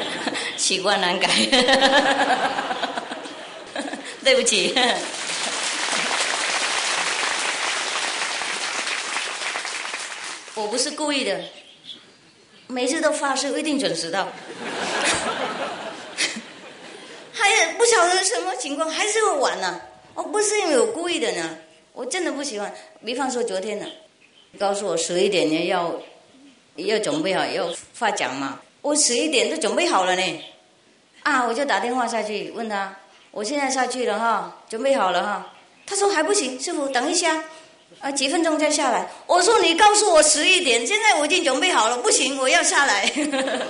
[0.58, 1.26] 习惯难改。
[4.22, 4.74] 对不起，
[10.54, 11.40] 我不是故意的，
[12.66, 14.28] 每次都发誓一定准时到。
[17.32, 19.80] 还不晓得什么情况，还是会晚呢。
[20.12, 21.56] 我不是因为我故意的呢，
[21.94, 22.70] 我真的不喜欢。
[23.02, 23.86] 比方说昨天呢。
[24.58, 25.94] 告诉我十一点呢要
[26.76, 30.40] 要准备好要发奖嘛，我十一点就准备好了呢，
[31.22, 32.94] 啊，我就打电话下去问他，
[33.30, 35.52] 我现在下去了哈，准备好了哈，
[35.86, 37.42] 他说还不行，师傅等一下，
[38.00, 39.08] 啊，几分钟再下来。
[39.26, 43.10] 我说你告诉我十一点，现在我已经准备好了，不行，我要下来。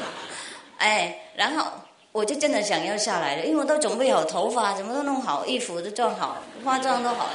[0.79, 1.65] 哎，然后
[2.13, 7.31] 我就真的想要下来了，因为我都准备好头发，什么都弄好，衣服都装好，化妆都好，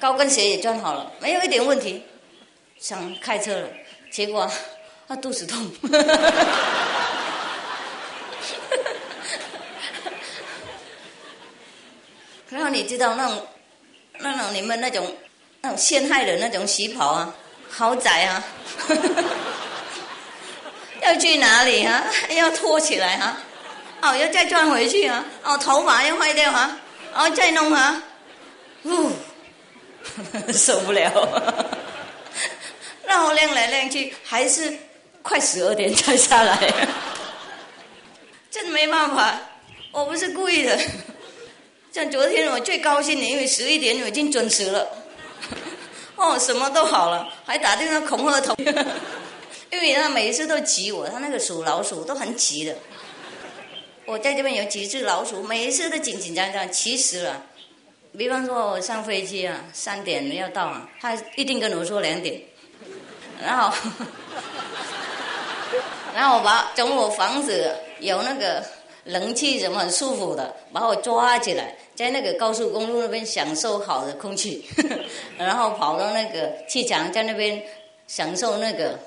[0.00, 2.02] 高跟鞋也装好了，没有一点问题。
[2.78, 3.68] 想开车了，
[4.10, 4.50] 结果
[5.08, 5.70] 他 肚子痛。
[12.48, 13.46] 然后你知道那种
[14.18, 15.14] 那种你们那种
[15.60, 17.34] 那种陷害人那种旗袍啊，
[17.68, 18.42] 豪宅啊，
[21.02, 22.04] 要去哪里啊？
[22.30, 23.36] 要拖起来啊？
[24.02, 25.24] 哦，要再转回去啊？
[25.42, 26.78] 哦，头发要坏掉啊？
[27.14, 28.00] 哦，再弄啊？
[28.84, 29.10] 呜，
[30.54, 31.10] 受不了。
[33.06, 34.72] 然后晾来晾去，还是
[35.22, 36.72] 快十二点才下来，
[38.50, 39.40] 真没办法，
[39.92, 40.78] 我不是故意的。
[41.92, 44.86] 像昨天我最高兴的，因为十一点我已经准时了，
[46.16, 48.54] 哦，什么都好了，还打电话恐吓他，
[49.72, 52.76] 因为他每一次都急我，他那个属老鼠都很急的。
[54.04, 57.42] 我在这边有几只老鼠，每一次都紧紧张张，其实啊，
[58.16, 62.40] 比方说我上飞机啊，三点要到啊，他一定跟我说两点。
[63.42, 63.74] 然后，
[66.14, 68.62] 然后我把从我房子有那个
[69.04, 74.64] 冷气什么很舒服的，把我抓起来，在那个高速公路那边享受好的空气，
[75.38, 77.62] 然后跑到那个气场，在那边
[78.06, 78.98] 享受那个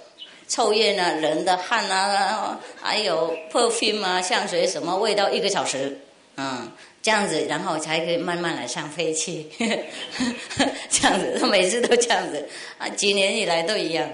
[0.47, 5.99] 抽烟啊、人的汗啊，还有 perfume 啊、香水什么味道，一个小时，
[6.37, 6.71] 嗯。
[7.09, 9.49] 这样子，然后才可以慢慢来上飞机。
[9.57, 12.47] 这样子，他每次都这样子
[12.77, 14.07] 啊，几年以来都一样。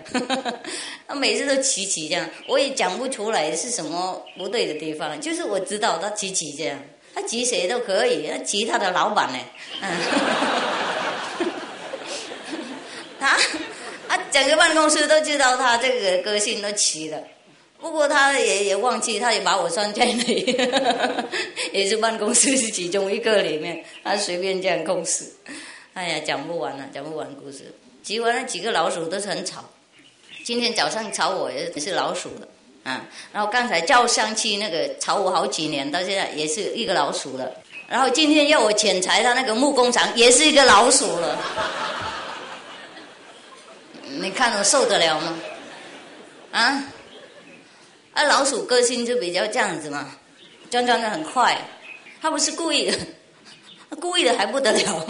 [1.05, 6.79] 他 每次都骑骑这样，我也讲不出来是什么不对的地方，就是我知道他骑骑这样，
[7.13, 9.39] 他骑谁都可以，他骑他的老板呢。
[13.19, 13.27] 他
[14.07, 17.21] 啊，整个办公室都知道他这个个性都骑的。
[17.79, 20.55] 不过他也也忘记，他也把我算在内，
[21.71, 25.31] 也是办公室是其中一个里面，他随便这样公事。
[25.93, 27.73] 哎呀，讲不完了，讲不完故事。
[28.01, 29.63] 集完了几个老鼠都是很吵，
[30.43, 32.47] 今天早上吵我也是老鼠的，
[32.83, 37.51] 啊，然后刚才叫上去那个吵我好几年，到现在也是一个老鼠了。
[37.87, 41.37] 然后今天要我剪裁他那个木工厂，也是一个老鼠了。
[44.19, 45.39] 你看我受得了吗？
[46.51, 46.83] 啊？
[48.15, 50.09] 啊，老鼠个性就比较这样子嘛，
[50.71, 51.55] 转转的很快，
[52.21, 52.97] 他不是故意的，
[53.99, 55.07] 故意的还不得了，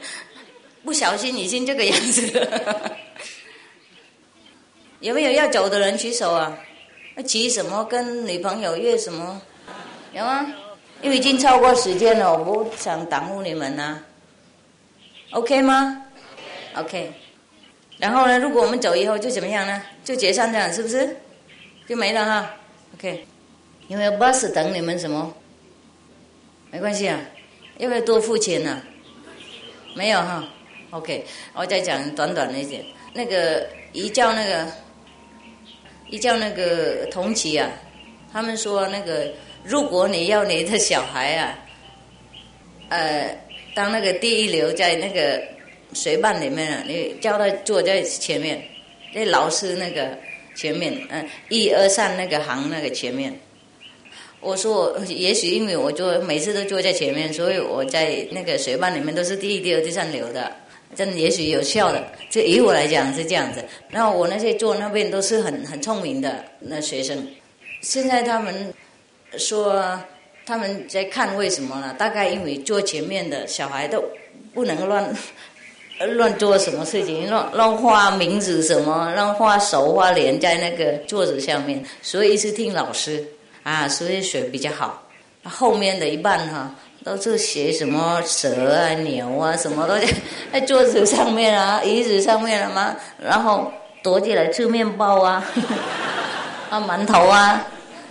[0.84, 2.92] 不小心已经这个样子了。
[5.00, 6.56] 有没有要走的人举手啊？
[7.24, 7.82] 急什么？
[7.86, 9.40] 跟女朋友约什么？
[10.12, 10.46] 有吗？
[11.00, 13.98] 因为已经超过时间了，我不想耽误你们呐。
[15.30, 16.04] OK 吗
[16.74, 17.10] ？OK。
[17.96, 18.38] 然后呢？
[18.38, 19.82] 如果我们走以后就怎么样呢？
[20.04, 21.16] 就解散这样是不是？
[21.90, 22.54] 就没了哈。
[22.94, 23.26] OK。
[23.88, 25.34] 因为 bus 等你们什么？
[26.70, 27.20] 没关系啊。
[27.78, 28.80] 要不要多付钱呢？
[29.96, 30.48] 没有哈。
[30.90, 31.26] OK。
[31.52, 32.84] 我再讲短短的一点。
[33.12, 34.68] 那个一叫那个
[36.08, 37.68] 一叫那个同期啊，
[38.32, 39.28] 他们说那个
[39.64, 41.58] 如果你要你的小孩啊，
[42.88, 43.36] 呃，
[43.74, 45.42] 当那个第一流在那个。
[45.92, 48.62] 随伴里面啊，你叫他坐在前面，
[49.12, 50.16] 那老师那个
[50.60, 53.32] 前面，嗯，一二三那个行那个前面。
[54.42, 60.54] 我说，也许因为我坐每次都坐在前面，所以我在那个随伴里面都是第一、第二、第三流的，
[60.94, 62.04] 真的也许有效的。
[62.28, 63.64] 这以我来讲是这样子。
[63.88, 67.26] 然后我那些坐那边都是很很聪明的那学生，
[67.80, 68.74] 现在他们
[69.38, 69.98] 说
[70.44, 71.94] 他们在看为什么呢？
[71.98, 74.04] 大概因为坐前面的小孩都
[74.52, 75.14] 不能乱。
[76.06, 77.28] 乱做什么事情？
[77.28, 79.12] 乱乱画名字什么？
[79.14, 83.22] 乱画手画脸在那个桌子上面，所以是听老师
[83.62, 85.02] 啊，所以学比较好。
[85.44, 86.74] 后面的一半哈，
[87.04, 89.94] 都是写什么蛇啊、牛啊，什么都
[90.52, 92.96] 在桌子上面啊、椅子上面了吗？
[93.22, 93.70] 然后
[94.02, 95.44] 躲起来吃面包啊，
[96.70, 97.66] 啊馒头啊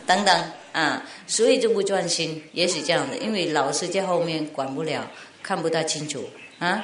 [0.06, 5.02] 等等啊，所以就不专心，也是这样的，因为老师在后面管不了，
[5.42, 6.24] 看不大清楚
[6.60, 6.84] 啊。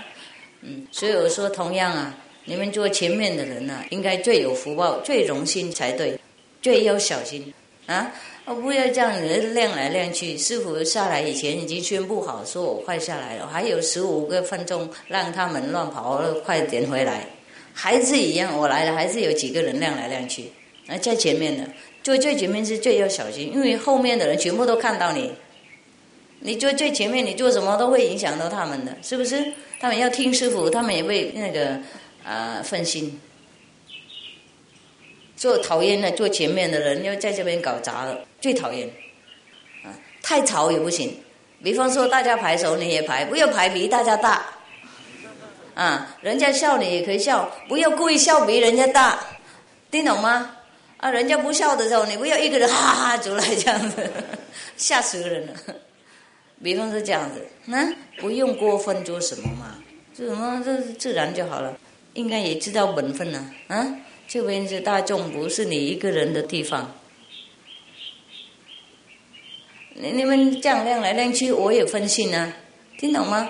[0.91, 6.20] 所以我说，同样啊，你们做前面的人呐，应该最有福报、最荣幸才对，
[6.61, 7.53] 最要小心
[7.86, 8.11] 啊！
[8.45, 10.38] 不要这样子亮来亮去。
[10.38, 17.28] 师傅下来以前已经宣布好，说我快下来了，还有十五个分钟，让他们乱跑，快点回来。
[17.74, 20.43] 还是一样，我来了，还是有几个人亮来亮去。
[20.88, 21.68] 啊，在前面的，
[22.03, 25.32] 坐最前面是最要小心，因为后面的人全部都看到你。
[26.39, 29.43] 你坐最前面，你做什么都会影响到他们的，是不是？
[29.80, 31.80] 他们要听师傅，他们也会那个
[32.23, 33.19] 啊分心。
[35.36, 38.89] 做讨厌的坐前面的人，又在这边搞砸了，最讨厌。
[39.84, 39.91] 啊，
[40.23, 41.13] 太吵也不行。
[41.61, 44.45] 比方说，大家排手，你也排，不要排比大家大。
[45.73, 49.19] 啊，人家笑你也可以笑，不要故意笑比人家大，
[49.91, 50.55] 听懂吗？
[50.97, 54.09] 啊，人家不笑的时候，你不要一个人哈哈出来这样子，
[54.78, 55.53] 吓死人了。
[56.64, 59.78] 比方说这样子，那不用过分做什么嘛，
[60.14, 61.78] 做什么这自然就好了。
[62.14, 63.86] 应该也知道本分了，啊，
[64.26, 66.95] 这边是大众，不是你一个人的地方。
[69.95, 72.53] 你你们这样亮来亮去，我也分心呢，
[72.97, 73.49] 听懂吗？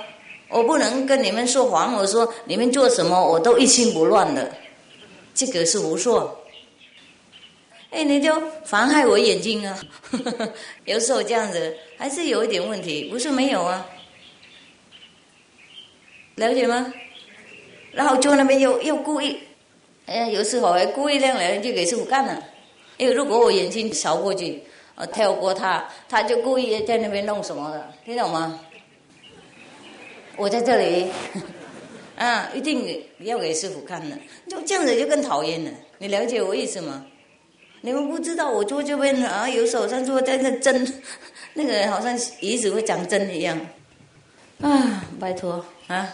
[0.50, 4.52] 我不能跟你们说谎，我说你们做什么，我都一心不乱的，
[5.34, 6.45] 这个是胡说。
[7.96, 8.34] 哎，你就
[8.66, 9.80] 妨害我眼睛啊！
[10.84, 13.88] 有时候这样子还是有一点问题，不是没有啊？
[16.36, 16.94] 了解吗？
[17.94, 19.40] 然后坐那边又又故意，
[20.08, 22.44] 哎，有时候还故意亮来就给师傅干了。
[22.98, 24.62] 因为如果我眼睛扫过去，
[24.96, 28.60] 呃，跳过他，他就故意在那边弄什么的，听懂吗？
[30.36, 31.08] 我在这里，
[32.20, 34.18] 啊，一定要给师傅看的，
[34.50, 35.72] 就这样子就更讨厌了。
[35.98, 37.06] 你了解我意思吗？
[37.86, 40.92] 你们不知道，我坐这边啊，有手上坐在那针，
[41.54, 43.56] 那个好像椅子会长针一样。
[44.60, 46.12] 啊，拜托啊！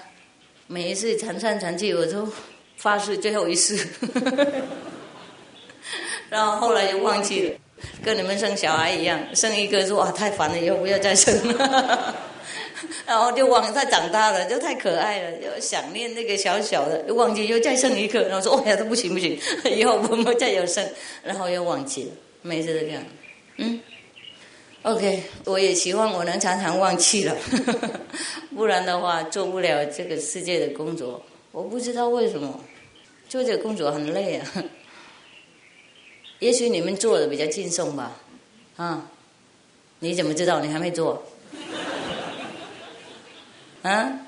[0.67, 2.27] 每一次缠上缠去，我都
[2.75, 3.87] 发誓最后一次。
[6.29, 7.55] 然后后来就忘记了，
[8.03, 12.13] 跟你们生小孩一样，生一个说哇太烦了，以后不要再生了。
[13.11, 19.37] 然后就忘，他长大了就太可爱了，就想念那个小小的，又忘记又再生一个，然后说：“哦呀，都不行不行，
[19.75, 20.89] 以后不能再有生。”
[21.21, 23.03] 然后又忘记了，每次都这样。
[23.57, 23.81] 嗯
[24.83, 27.35] ，OK，我也希望我能常常忘记了，
[28.55, 31.21] 不然的话做不了这个世界的工作。
[31.51, 32.57] 我不知道为什么
[33.27, 34.63] 做这个工作很累啊。
[36.39, 38.17] 也许你们做的比较轻松吧？
[38.77, 39.11] 啊，
[39.99, 40.61] 你怎么知道？
[40.61, 41.21] 你还没做？
[43.81, 44.19] 啊，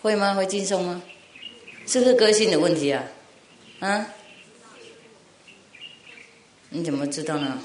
[0.00, 0.34] 会吗？
[0.34, 1.02] 会轻松吗？
[1.86, 3.04] 是不是个性的问题啊？
[3.80, 4.06] 啊？
[6.70, 7.58] 你怎么知道呢？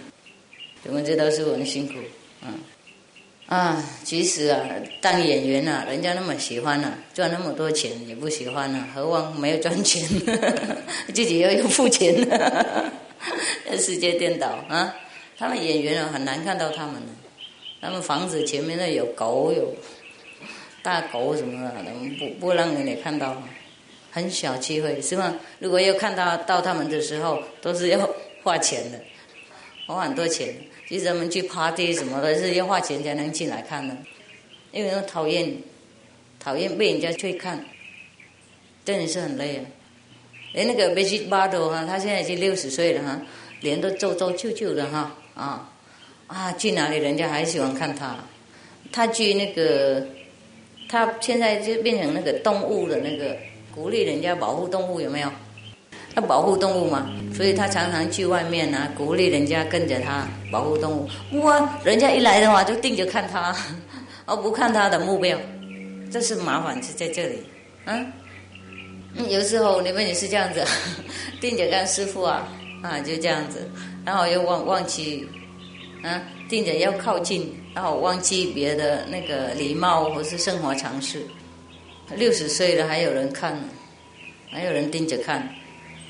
[0.84, 1.94] 怎么知道是我很辛苦？
[2.42, 2.48] 啊
[3.46, 3.84] 啊！
[4.04, 4.64] 其实啊，
[5.00, 10.02] 当演员啊，人家那么喜欢啊，赚那么多钱也不喜欢啊，何况没有赚钱，
[11.12, 12.14] 自己又有付钱，
[13.78, 14.94] 世界颠倒啊！
[15.36, 17.12] 他们演员啊，很难看到他们呢。
[17.80, 19.74] 他们房子前面那有狗，有
[20.82, 21.84] 大狗什么的，
[22.18, 23.42] 不不让人家看到。
[24.12, 25.36] 很小机会是吗？
[25.60, 28.10] 如果要看到到他们的时候，都是要
[28.42, 29.00] 花钱的，
[29.86, 30.52] 花很多钱。
[30.88, 33.96] 其实他们去 party 什么的，是要花钱才能进来看的，
[34.72, 35.54] 因为讨厌
[36.40, 37.64] 讨厌被人家去看，
[38.84, 39.64] 真的是很累啊。
[40.54, 43.22] 连那个 Bajibaldo 哈，他现在已经六十岁了哈，
[43.60, 45.72] 脸都皱皱旧旧的哈啊
[46.32, 48.16] 啊，去哪里人家还喜欢看他。
[48.92, 50.04] 他去那个，
[50.88, 53.36] 他现在就变成那个动物的那个
[53.74, 55.30] 鼓励人家保护动物有没有？
[56.14, 61.08] 他保护动物嘛，所以他常常去外面啊，鼓励人家跟着他保护动物。
[61.42, 63.54] 哇，人家一来的话就盯着看他，
[64.26, 65.38] 而不看他的目标，
[66.10, 67.38] 这是麻烦是在这里，
[67.86, 68.06] 嗯。
[69.28, 70.64] 有时候你们也是这样子，
[71.40, 72.46] 定着干师傅啊，
[72.80, 73.68] 啊就这样子，
[74.04, 75.28] 然后又忘忘记，
[76.02, 81.22] 啊定着要靠近，然后忘记别的那个礼貌或是生活常识。
[82.16, 83.58] 六十岁了还有人看，
[84.50, 85.48] 还有人盯着看，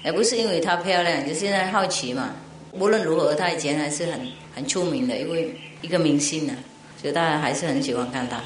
[0.05, 2.35] 也不是因为她漂亮，就现在好奇嘛。
[2.73, 4.21] 无论如何，她以前还是很
[4.55, 6.55] 很出名的一位一个明星呢，
[7.01, 8.37] 所以大家还是很喜欢看她。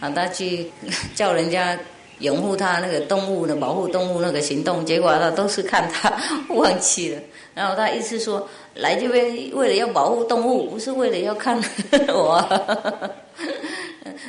[0.00, 0.70] 啊，她去
[1.14, 1.78] 叫人家。
[2.20, 6.16] 拥护她那个动物的保护动物那个行动，结果她都是看她
[6.50, 7.20] 忘记了。
[7.56, 11.56] 然后她一次说来这边为了要保护动物，不是为了要看
[12.08, 12.42] 我。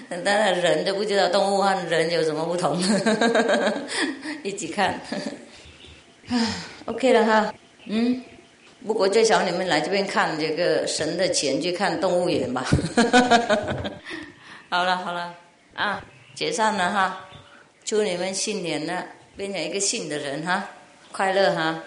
[0.24, 2.80] 当然人都不知道动物和人有什么不同，
[4.44, 5.00] 一起看。
[6.86, 7.54] OK 了哈，
[7.86, 8.24] 嗯，
[8.86, 12.66] 不过最少你们来这边看这个神的钱去看动物园吧。
[14.70, 15.34] 好了好了
[15.76, 17.22] 啊，解散了哈。
[17.84, 19.04] 祝你们新年呢，
[19.38, 20.68] 变成一个新的人哈，
[21.12, 21.84] 快乐哈！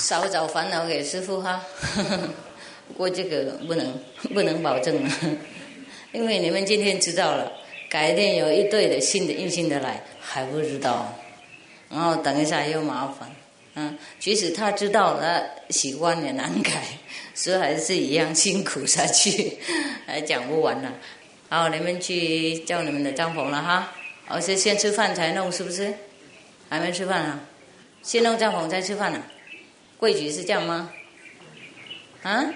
[0.00, 1.64] 少找烦恼给师傅哈。
[2.88, 3.94] 不过这个不能
[4.34, 5.10] 不能保证了，
[6.12, 7.52] 因为你们今天知道了，
[7.88, 11.14] 改天有一对的新的硬性的来还不知道，
[11.88, 13.30] 然后等一下又麻烦。
[13.74, 16.82] 嗯，即使他知道了，习惯也难改。
[17.32, 19.56] 所以还是一样辛苦下去，
[20.04, 20.92] 还讲不完了。
[21.48, 23.92] 好，你们去叫你们的帐篷了哈。
[24.26, 25.94] 而且先吃饭才弄，是不是？
[26.68, 27.40] 还没吃饭啊？
[28.02, 29.22] 先弄帐篷再吃饭呢？
[30.00, 30.90] 规矩是这样吗？
[32.22, 32.46] 啊？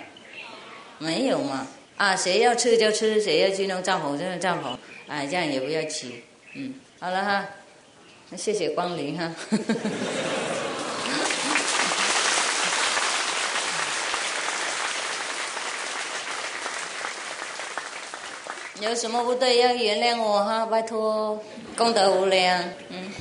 [0.99, 1.67] 没有嘛？
[1.99, 4.75] 啊，谁要吃就吃，谁要去弄帐篷就弄帐篷。
[5.07, 6.25] 哎，这样也不要急。
[6.55, 7.47] 嗯，好了哈。
[8.31, 9.31] 那谢谢光临哈。
[18.81, 21.43] 有什么不对要原谅我哈，拜托，
[21.77, 22.63] 功德无量。
[22.89, 23.13] 嗯，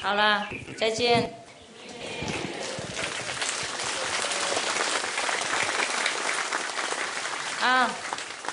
[0.00, 1.41] 好了，再见。
[7.62, 7.94] 啊，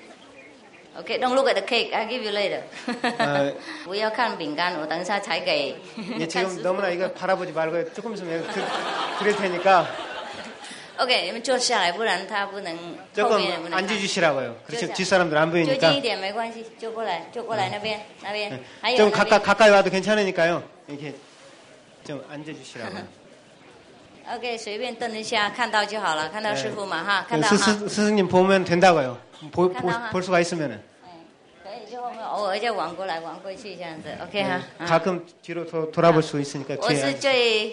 [0.99, 1.95] OK，don't look at the cake.
[1.95, 2.63] I give you later.
[3.85, 5.77] 不要看饼干，我等一下才给。
[5.97, 8.61] 你지금너무나이거바라보지말고조금있으면그
[9.19, 9.87] 그럴테니까
[10.99, 13.79] OK，你们坐下来，不然他不能后 조금 面也不能看。
[13.89, 14.55] 앉아주시라고요.
[14.67, 14.87] 그렇죠.
[14.87, 18.53] 저- 뒷사람들 안 就近 보이니까 一点没关系，就过来，就过来那边，那边，
[18.83, 19.43] 还有 좀 那 가까, 边。
[19.43, 20.63] 가까이 와도 괜찮으니까요.
[20.89, 21.15] 이렇게
[22.05, 23.03] 좀 앉아주시라고요.
[24.37, 27.73] OK，随便瞪一下，看到就好了，看到师傅嘛哈，看 그 到 스, 哈。
[27.73, 29.17] 스, 스승님 보면 된다고요.
[29.53, 30.79] 보, 보, 간다, 볼 수가 있으면은.
[31.65, 34.61] 可以，就后面偶尔就往过来，往过去这样子，OK 哈。
[34.79, 37.73] 啊 가끔 뒤로 도, 돌아볼 수 있으니까 我 뒤에 是 앉-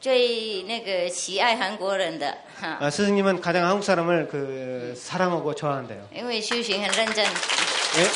[0.00, 6.08] 最最那个喜爱韩国人的哈， 아, 스승님은 가장 한국 사람을 그 사랑하고 좋아한대요.
[6.14, 7.24] 因为修行很认真。
[7.96, 8.06] 왜?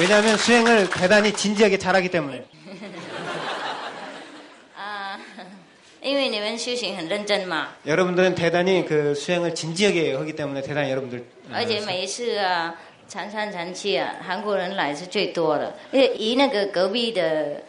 [0.00, 2.44] 왜냐하면 수행을 대단히 진지하게 잘하기 때문에.
[4.76, 5.18] 啊，
[6.02, 11.18] 因为你们修行很认真嘛， 여러분들은 대단히 그 수행을 진지하게 하기 때문에 대단히 여러분들.
[11.50, 12.74] 어, 而且每一次啊，
[13.08, 15.74] 常三常七啊，韩国人来是最多的。
[15.92, 17.62] 因为以那个隔壁的，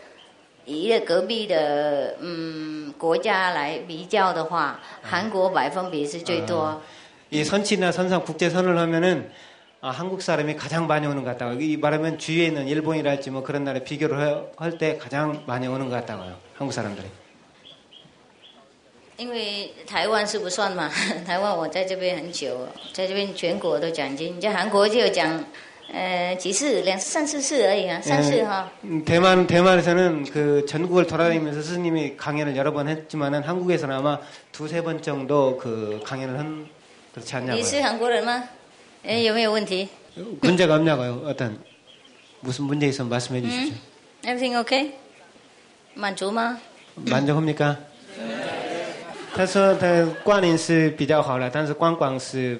[0.69, 6.81] 以那隔壁的嗯国家来比较的话，韩国百分比是最多。
[7.31, 9.29] 이 선치나 선상 국제선을 하면은
[9.81, 11.61] 아, 한국 사람이 가장 많이 오는 것 같다고.
[11.61, 15.95] 이 말하면 주위에 있는 일본이랄지 뭐 그런 나라에 비교를 할 때 가장 많이 오는 것
[15.95, 16.35] 같다고요.
[16.57, 17.05] 한국 사람들이.
[19.17, 20.89] 因为台湾是不算嘛，
[21.25, 25.41] 台湾我在这边很久，在这边全国都讲经，在韩国就讲，
[25.93, 28.69] 呃，几次两三四次而已啊，三次哈。
[28.83, 34.19] 음, 대만 대만에서는 그 전국을 돌아다니면서 스님이 강연을 여러 번 했지만은 한국에서는 아마
[34.51, 36.67] 두세 번 정도 그 강연을 한
[37.13, 37.63] 그렇지 你 않냐고요.
[37.63, 38.43] 是韩国人吗？
[39.05, 39.87] 哎，有没有问题
[40.41, 41.21] 문제가 없냐고요.
[41.25, 41.59] 어떤
[42.41, 43.73] 무슨 문제 있으면 말씀해 주십시오.
[44.23, 44.93] ？Everything OK？
[45.93, 46.59] 满足吗？
[47.05, 47.77] 만족합니까?
[49.33, 52.59] 他说他观念是比较好了，但是观光是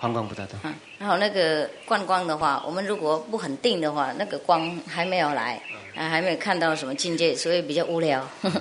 [0.00, 0.56] 관광보다도.
[0.62, 5.60] 啊，然后那个观光的话，我们如果不很定的话，那个光还没有来，
[5.94, 8.22] 啊，还没有看到什么境界，所以比较无聊。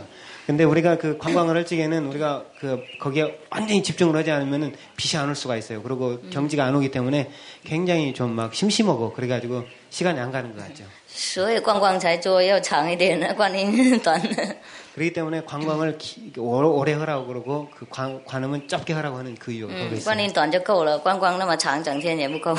[0.47, 5.28] 근데 우리가 그 관광을 할 적에는 우리가 그 거기에 완전히 집중을 하지 않으면은 빛이 안
[5.28, 5.82] 올 수가 있어요.
[5.82, 7.32] 그리고 경지가 안 오기 때문에
[7.63, 10.84] 굉장히 좀 막 심심하고 그래가지고 시간이 안 가는 것 같죠.
[11.07, 14.55] 所以观光才做要长一点的，观音短的。
[14.93, 19.51] 그렇기 때문에 관광을 기- 오래, 오래 하라고 그러고 그 관, 관음은 짧게 하라고 하는 그
[19.51, 20.03] 이유가 거기 嗯， 있어요.
[20.05, 22.55] 观音短就够了，观光那么长，整天也不够。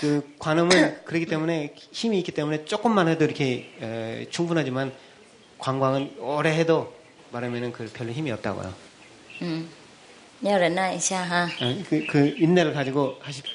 [0.00, 4.92] 그 관음은 그렇기 때문에 힘이 있기 때문에 조금만 해도 이렇게 에, 충분하지만
[5.58, 6.92] 관광은 오래 해도
[7.30, 8.72] 말하면은 그 별로 힘이 없다고요.
[9.42, 9.68] 嗯，
[10.42, 11.48] 要忍耐一下哈。
[11.62, 13.54] 어, 그, 그 인내를 가지고 하십시오.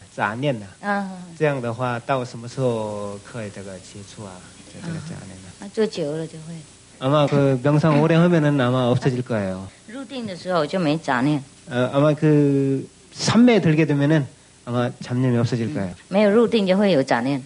[0.14, 0.66] 杂念了。
[0.80, 4.32] 啊，这样的话，到什么时候可以这个接触啊？
[4.72, 5.48] 这这个杂念呢？
[5.60, 6.54] 那做久了就会。
[6.98, 9.68] 아마 그 명상 오래 하면은 아마 없어질 거예요.
[9.86, 14.26] 入定的时候就没杂念， 어, 아마 그 삼매에 들게 되면은
[14.64, 15.92] 아마 잡념이 없어질 거예요.
[16.08, 17.42] 没有入定就会有杂念，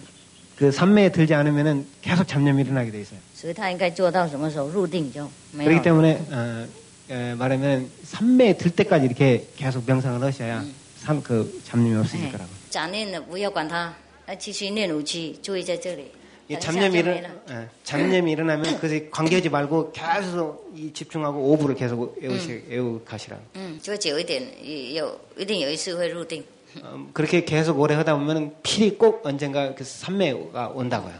[0.55, 3.19] 그 삼매에 들지 않으면은 계속 잡념이 일어나게 돼 있어요.
[3.35, 5.83] 所以他应该做到什么时候入定就没有 그렇기 了。
[5.83, 6.67] 때문에 어,
[7.09, 10.63] 에, 말하면 삼매에 들 때까지 이렇게 계속 명상을 하셔야
[10.97, 12.54] 삼, 그 잡념이 없어질 哎 거라고.
[12.75, 13.93] 杂念的不要管它，
[14.27, 16.05] 要继续念武器，注意在这里。
[16.47, 17.29] 이 等一下 잡념이 就没 일어 了。
[17.49, 23.37] 예, 잡념이 일어나면 그것에 관계하지 말고 계속 이 집중하고 오부를 계속 외우시, 외우 가시라.
[23.53, 26.43] 嗯，做久一点，也有一定有一次会入定。
[26.83, 31.13] 음, 그렇게 계속 오래 하다 보면 필히 꼭 언젠가 그 삼매가 온다고요.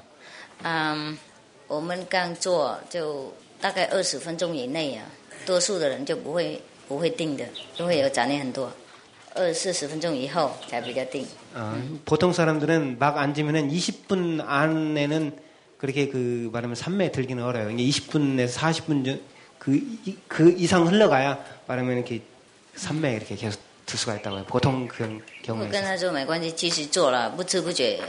[0.64, 1.18] 嗯，
[1.68, 5.06] 我们刚做就大概二十分钟以内啊，
[5.46, 7.46] 多数的人就不会不会定的，
[7.78, 8.70] 都会有杂念很多。
[9.36, 11.26] 二四十分钟以后才比较定。
[11.54, 15.38] 어, 보통 사람들은 막 앉으면은 20분 안에는
[15.78, 17.70] 그렇게 그 말하면 삼매 들기는 어려요.
[17.72, 19.22] 이게 20분에서 40분 전,
[19.58, 22.22] 그, 이- 그 이상 흘러가야 말하면 이렇게
[22.76, 24.46] 삼매 이렇게 계속 들 수가 있다고요.
[24.46, 25.88] 보통 그런 我 경우에 跟 있어요.
[25.88, 28.00] 他说没关系，继续做了，不知不觉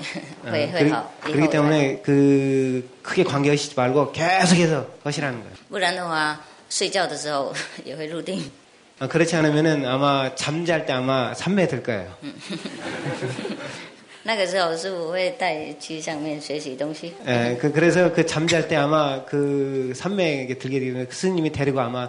[0.44, 1.10] 어, 会会 그렇기, 好。
[1.26, 5.54] 以后 그렇기 会 때문에 그 크게 관계하시지 말고 계속해서 하시라는 거예요.
[5.70, 6.38] 不然的话，
[6.68, 7.52] 睡觉的时候
[7.84, 8.42] 也会入定。
[9.00, 12.12] 어, 그렇지 않으면은 아마 잠잘 때 아마 삼매 들 거예요.
[14.24, 17.12] 那个时候师傅会带去上面学习东西。
[17.26, 22.08] 예, 그, 그래서 그 잠잘 때 아마 그 산맥에 들게 되면 스님이 데리고 아마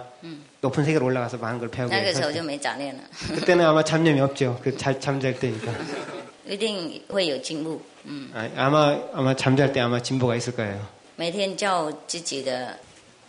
[0.60, 2.34] 높은 세계로 올라가서 많은 걸 배우고 那个时候 했어요.
[2.34, 3.00] 就没杂念了，
[3.34, 4.60] 그때는 아마 잡념이 없죠.
[4.62, 5.72] 그 잘 잠잘 때니까.
[6.46, 7.80] 一定会有进步。
[8.04, 10.78] 嗯， 아, 아마 아마 잠잘 때 아마 진보가 있을 거예요.
[11.16, 12.78] 每天照自己的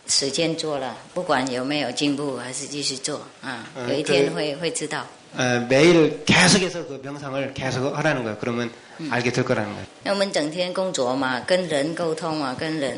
[0.06, 3.66] 时间做了，不管有没有进步，还是继续做啊。
[3.76, 5.04] 嗯有一天对会会知道。
[5.36, 8.38] 어, 매일 계속해서 그 명상을 계속 하라는 거예요.
[8.40, 8.70] 그러면
[9.10, 9.84] 알게 될 거라는 거예요.
[10.04, 12.96] 那我们整天工作嘛，跟人沟通嘛，跟人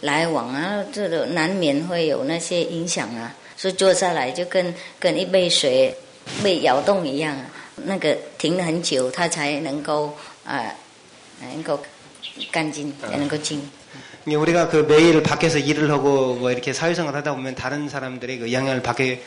[0.00, 3.32] 来往啊，这个难免会有那些影响啊。
[3.56, 5.94] 所以坐下来就跟跟一杯水
[6.42, 7.44] 被摇动一样啊，
[7.84, 10.74] 那个停了很久，它才能够啊、
[11.40, 11.78] 能够
[12.50, 13.60] 干净，才能够静。
[13.60, 13.66] 이게
[14.33, 18.81] 우리가 그 매일 밖에서 일을 하고 뭐 이렇게 사회생활 하다 보면 다른 사람들의 그 영향을
[18.81, 19.21] 받게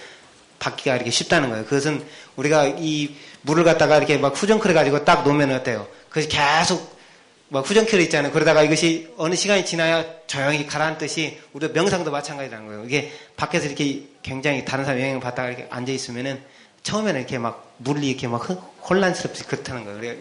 [0.59, 1.65] 받기가 이렇게 쉽다는 거예요.
[1.65, 2.05] 그것은
[2.35, 5.87] 우리가 이 물을 갖다가 이렇게 막 후정크려 가지고 딱 놓으면 어때요?
[6.09, 6.99] 그것이 계속
[7.49, 8.33] 막 후정크려 있잖아요.
[8.33, 12.85] 그러다가 이것이 어느 시간이 지나야 조용히 가라앉듯이 우리가 명상도 마찬가지라는 거예요.
[12.85, 16.41] 이게 밖에서 이렇게 굉장히 다른 사람 영향을 받다가 이렇게 앉아 있으면은
[16.83, 20.17] 처음에는 이렇게 막 물이 이렇게 막 흥- 혼란스럽지 그렇다는 거예요.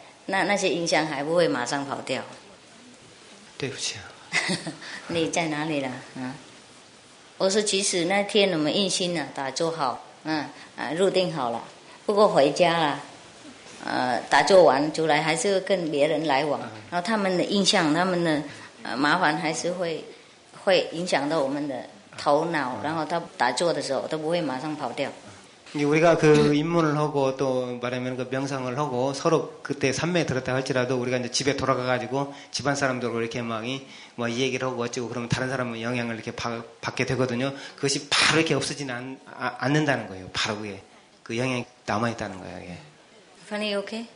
[0.31, 2.23] 那那些音像还不会马上跑掉。
[3.57, 4.09] 对不起啊。
[5.07, 5.91] 你在哪里了？
[6.15, 6.33] 嗯，
[7.37, 10.45] 我说即使那天我们印心了，打坐好，嗯
[10.77, 11.61] 啊入定好了，
[12.05, 12.99] 不过回家了。
[13.83, 16.59] 呃，打坐完出来还是会跟别人来往，
[16.89, 18.41] 然后他们的印象、他们的
[18.83, 20.05] 呃麻烦还是会
[20.63, 21.75] 会影响到我们的
[22.17, 25.09] 头脑，然后他打坐的时候都不会马上跑掉。
[25.73, 31.17] 우리가 그 입문을 하고 또 말하면 그 명상을 하고 서로 그때 산매에 들었다 할지라도 우리가
[31.17, 35.81] 이제 집에 돌아가가지고 집안 사람들하고 이렇게 막이 뭐 이 얘기를 하고 어쩌고 그러면 다른 사람은
[35.81, 37.53] 영향을 이렇게 받, 받게 되거든요.
[37.75, 40.29] 그것이 바로 이렇게 없어지는 않, 아- 않는다는 거예요.
[40.33, 40.81] 바로 그게
[41.23, 42.57] 그 영향이 남아있다는 거예요.
[42.63, 42.77] 이게.
[43.45, 44.07] Funny, okay?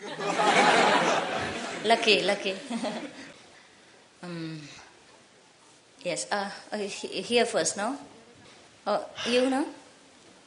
[1.84, 2.54] lucky, lucky.
[4.22, 4.60] um,
[6.04, 6.26] yes.
[6.32, 7.96] Uh, uh, he- here first, no?
[8.86, 9.66] Oh, you no?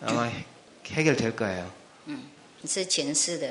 [0.00, 0.30] 아마
[0.86, 1.66] 해결될 거예요.
[2.64, 3.48] 是前世的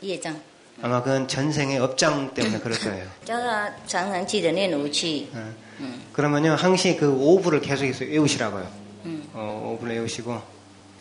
[0.00, 0.36] 业障，
[0.80, 3.06] 아마 그건 전생의 업장 때문에 그럴 거예요.
[3.24, 5.28] 叫他常常记得念武器。
[5.34, 5.54] 응.
[5.80, 8.66] 嗯 그러면요 항시 그 오브를 계속해서 외우시라고요.
[9.04, 10.40] 嗯， 어, 오브를 외우시고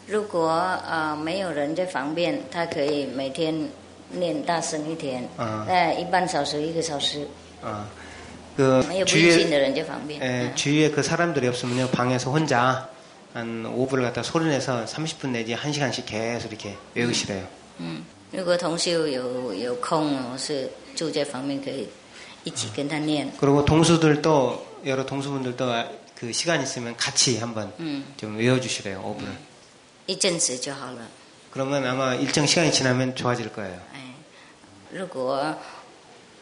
[0.07, 0.49] 如果
[0.85, 3.69] 呃没有人在旁边，他可以每天
[4.11, 7.27] 念大声一点，啊呃一半小时一个小时，
[7.63, 7.85] 어,
[8.57, 10.19] 그 没有不信 주위에 的人在旁边。
[10.19, 12.89] 에, 嗯 주위에 그 사람들이 없으면요 방에서 혼자
[13.33, 17.47] 한 오브를 갖다 소리내서 30분 내지 1시간씩 계속 이렇게 외우시래요.
[17.79, 21.87] 嗯，如果同修有有空哦，是住在旁边可以
[22.43, 23.31] 一起跟他念。
[23.39, 29.27] 그리고 동수들도 여러 동수분들도 그 시간 있으면 같이 한번 嗯， 좀 외워주시래요 오브를.
[30.05, 30.99] 一阵子就好了。
[31.49, 33.79] 그러면 아마 일정 시간이 지나면 좋아질 거예요.
[33.93, 34.13] 哎，
[34.91, 35.57] 如果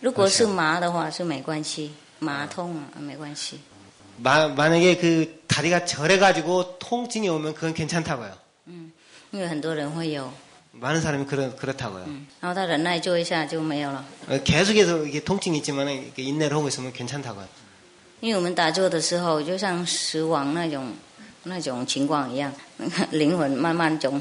[0.00, 3.58] 如果是麻的话是没关系， 麻痛啊，没关系。
[4.22, 8.32] 마, 만약에 그 다리가 저래가지고 통증이 오면 그건 괜찮다고요.
[9.32, 10.32] 因为很多人会有，
[10.72, 12.04] 많은 사람이 그렇, 그렇다고요.
[12.06, 14.04] 嗯，然后他忍耐做一下就没有了。
[14.28, 17.46] 어, 계속해서 이게 통증이 있지만 이렇게 인내를 하고 있으면 괜찮다고요.
[18.20, 20.92] 因为我们打坐的时候，就像死亡那种
[21.44, 22.52] 那种情况一样，
[23.12, 24.20] 灵魂慢慢从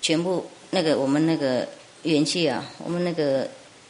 [0.00, 1.68] 全部那个我们那个
[2.04, 3.46] 元气啊，我们那个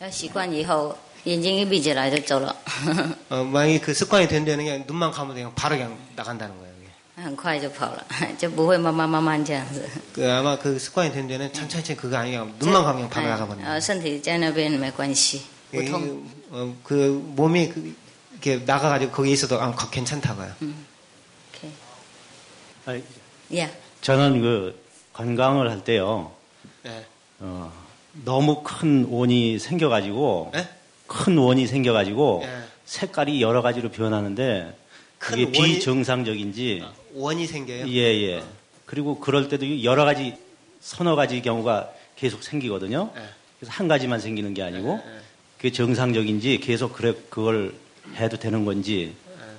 [0.00, 2.54] 要习惯以后，眼睛一闭起来就走了，
[3.28, 6.72] 어, 만약에 그 습관이 된 데는 그냥 눈만 감으면 그냥 바로 그냥 나간다는 거예요.
[6.82, 7.22] 이게.
[7.22, 8.04] 很快就跑了，
[8.38, 9.88] 就不会慢慢慢慢这样子。
[10.14, 15.80] 그 아마 그 습관이 된 데는 천천히 그거 아니야 눈만 감으면 바로 哎 나가버리는 呃，身体在那边没关系，不
[15.80, 16.24] 이- 痛。
[16.50, 17.94] 어, 그 몸이 그,
[18.32, 20.52] 이렇게 나가가지고 거기 있어도 아, 거- 괜찮다고요.
[20.60, 21.70] OK，
[22.86, 23.02] 아니,
[23.50, 23.70] yeah，
[24.02, 24.74] 저는 그
[25.12, 26.32] 관광을 할 때요,
[26.82, 27.04] 네.
[27.38, 27.70] 어,
[28.23, 30.67] 너무 큰 원이 생겨가지고, 네?
[31.07, 32.49] 큰 원이 생겨가지고, 예.
[32.85, 34.73] 색깔이 여러 가지로 변하는데,
[35.17, 36.83] 그게 큰 원이- 비정상적인지,
[37.13, 37.87] 원이 생겨요.
[37.89, 38.43] 예, 예.
[38.85, 40.35] 그리고 그럴 때도 여러 가지,
[40.79, 43.11] 서너 가지 경우가 계속 생기거든요.
[43.15, 43.21] 예.
[43.59, 45.19] 그래서 한 가지만 생기는 게 아니고, 예, 예.
[45.57, 47.73] 그게 정상적인지 계속 그래, 그걸
[48.15, 49.13] 해도 되는 건지,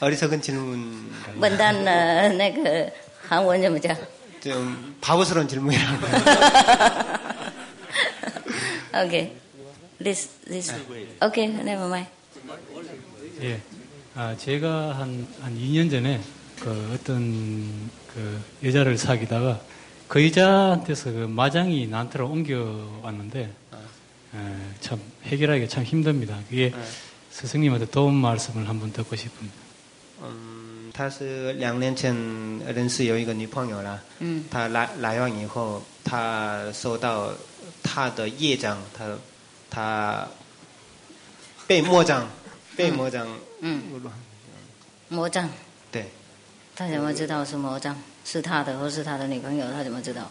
[0.00, 1.10] 어리석은 질문.
[1.34, 1.84] 뭔단
[2.36, 2.90] 내그
[3.28, 3.96] 한원여 보자.
[4.40, 6.06] 좀 바보스러운 질문이라고.
[9.04, 9.32] 오케이.
[10.02, 10.72] This this.
[11.20, 12.08] Okay, never mind.
[13.42, 13.60] 예.
[14.14, 16.20] 아, 제가 한, 한 2년 전에
[16.60, 19.60] 그 어떤 그 여자를 사귀다가
[20.06, 23.52] 그 여자한테서 그 마장이 나한테로 옮겨왔는데
[24.80, 26.38] 참 해결하기가 참 힘듭니다.
[26.48, 26.82] 그게 네.
[27.30, 29.67] 스승님한테 도움 말씀을 한번 듣고 싶습니다.
[30.21, 32.15] 嗯，他是两年前
[32.73, 34.01] 认识有一个女朋友了。
[34.19, 37.31] 嗯他来来完以后，他受到
[37.81, 39.17] 他的业障，他
[39.69, 40.27] 他
[41.67, 42.27] 被魔障，
[42.75, 43.27] 被魔障。
[43.59, 43.81] 嗯，
[45.09, 45.49] 魔障，
[45.91, 46.05] 对，
[46.75, 47.95] 他怎么知道是魔障？
[48.25, 49.69] 是他的或是他的女朋友？
[49.71, 50.21] 他怎么知道？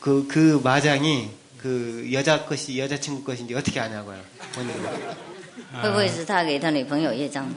[0.00, 1.28] 그, 그 마장이
[1.60, 4.18] 그 여자 것이 여자친구 것인지 어떻게 아냐고요.
[4.54, 5.82] 본인은.
[5.82, 7.56] 会不会是他给他女朋友业障呢？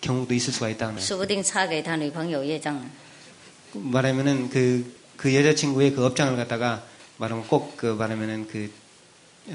[0.00, 1.06] 경우도 있을 수가 있다는 거예요.
[1.06, 2.86] 说不定他给他女朋友业障呢。
[3.74, 4.84] 말하면은 그,
[5.16, 6.82] 그 여자친구의 그 업장을 갖다가
[7.18, 8.70] 말하면 꼭 그 말하면은 그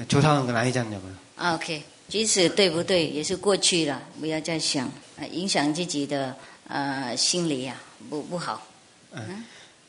[0.08, 1.12] 조사하는 건 아니지 않냐고요.
[1.36, 4.86] 啊 OK，即使对不对，也是过去了，不要再想，
[5.18, 6.36] 啊影响自己的
[6.68, 7.76] 呃心理呀、
[8.08, 8.60] 不不好。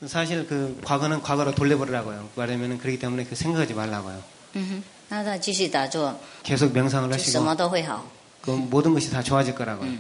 [0.07, 2.29] 사실 그 과거는 과거로 돌려버리라고요.
[2.35, 4.23] 말하면은 그렇기 때문에 그 생각하지 말라고요.
[4.53, 8.03] 嗯哼，那他继续打坐， 계속 명상을 就什 하시고 么都会好。
[8.41, 9.97] 그 모든 것이 다 좋아질 거라고요.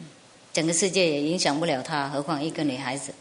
[0.56, 3.12] 整个世界也影响不了他，何况一个女孩子。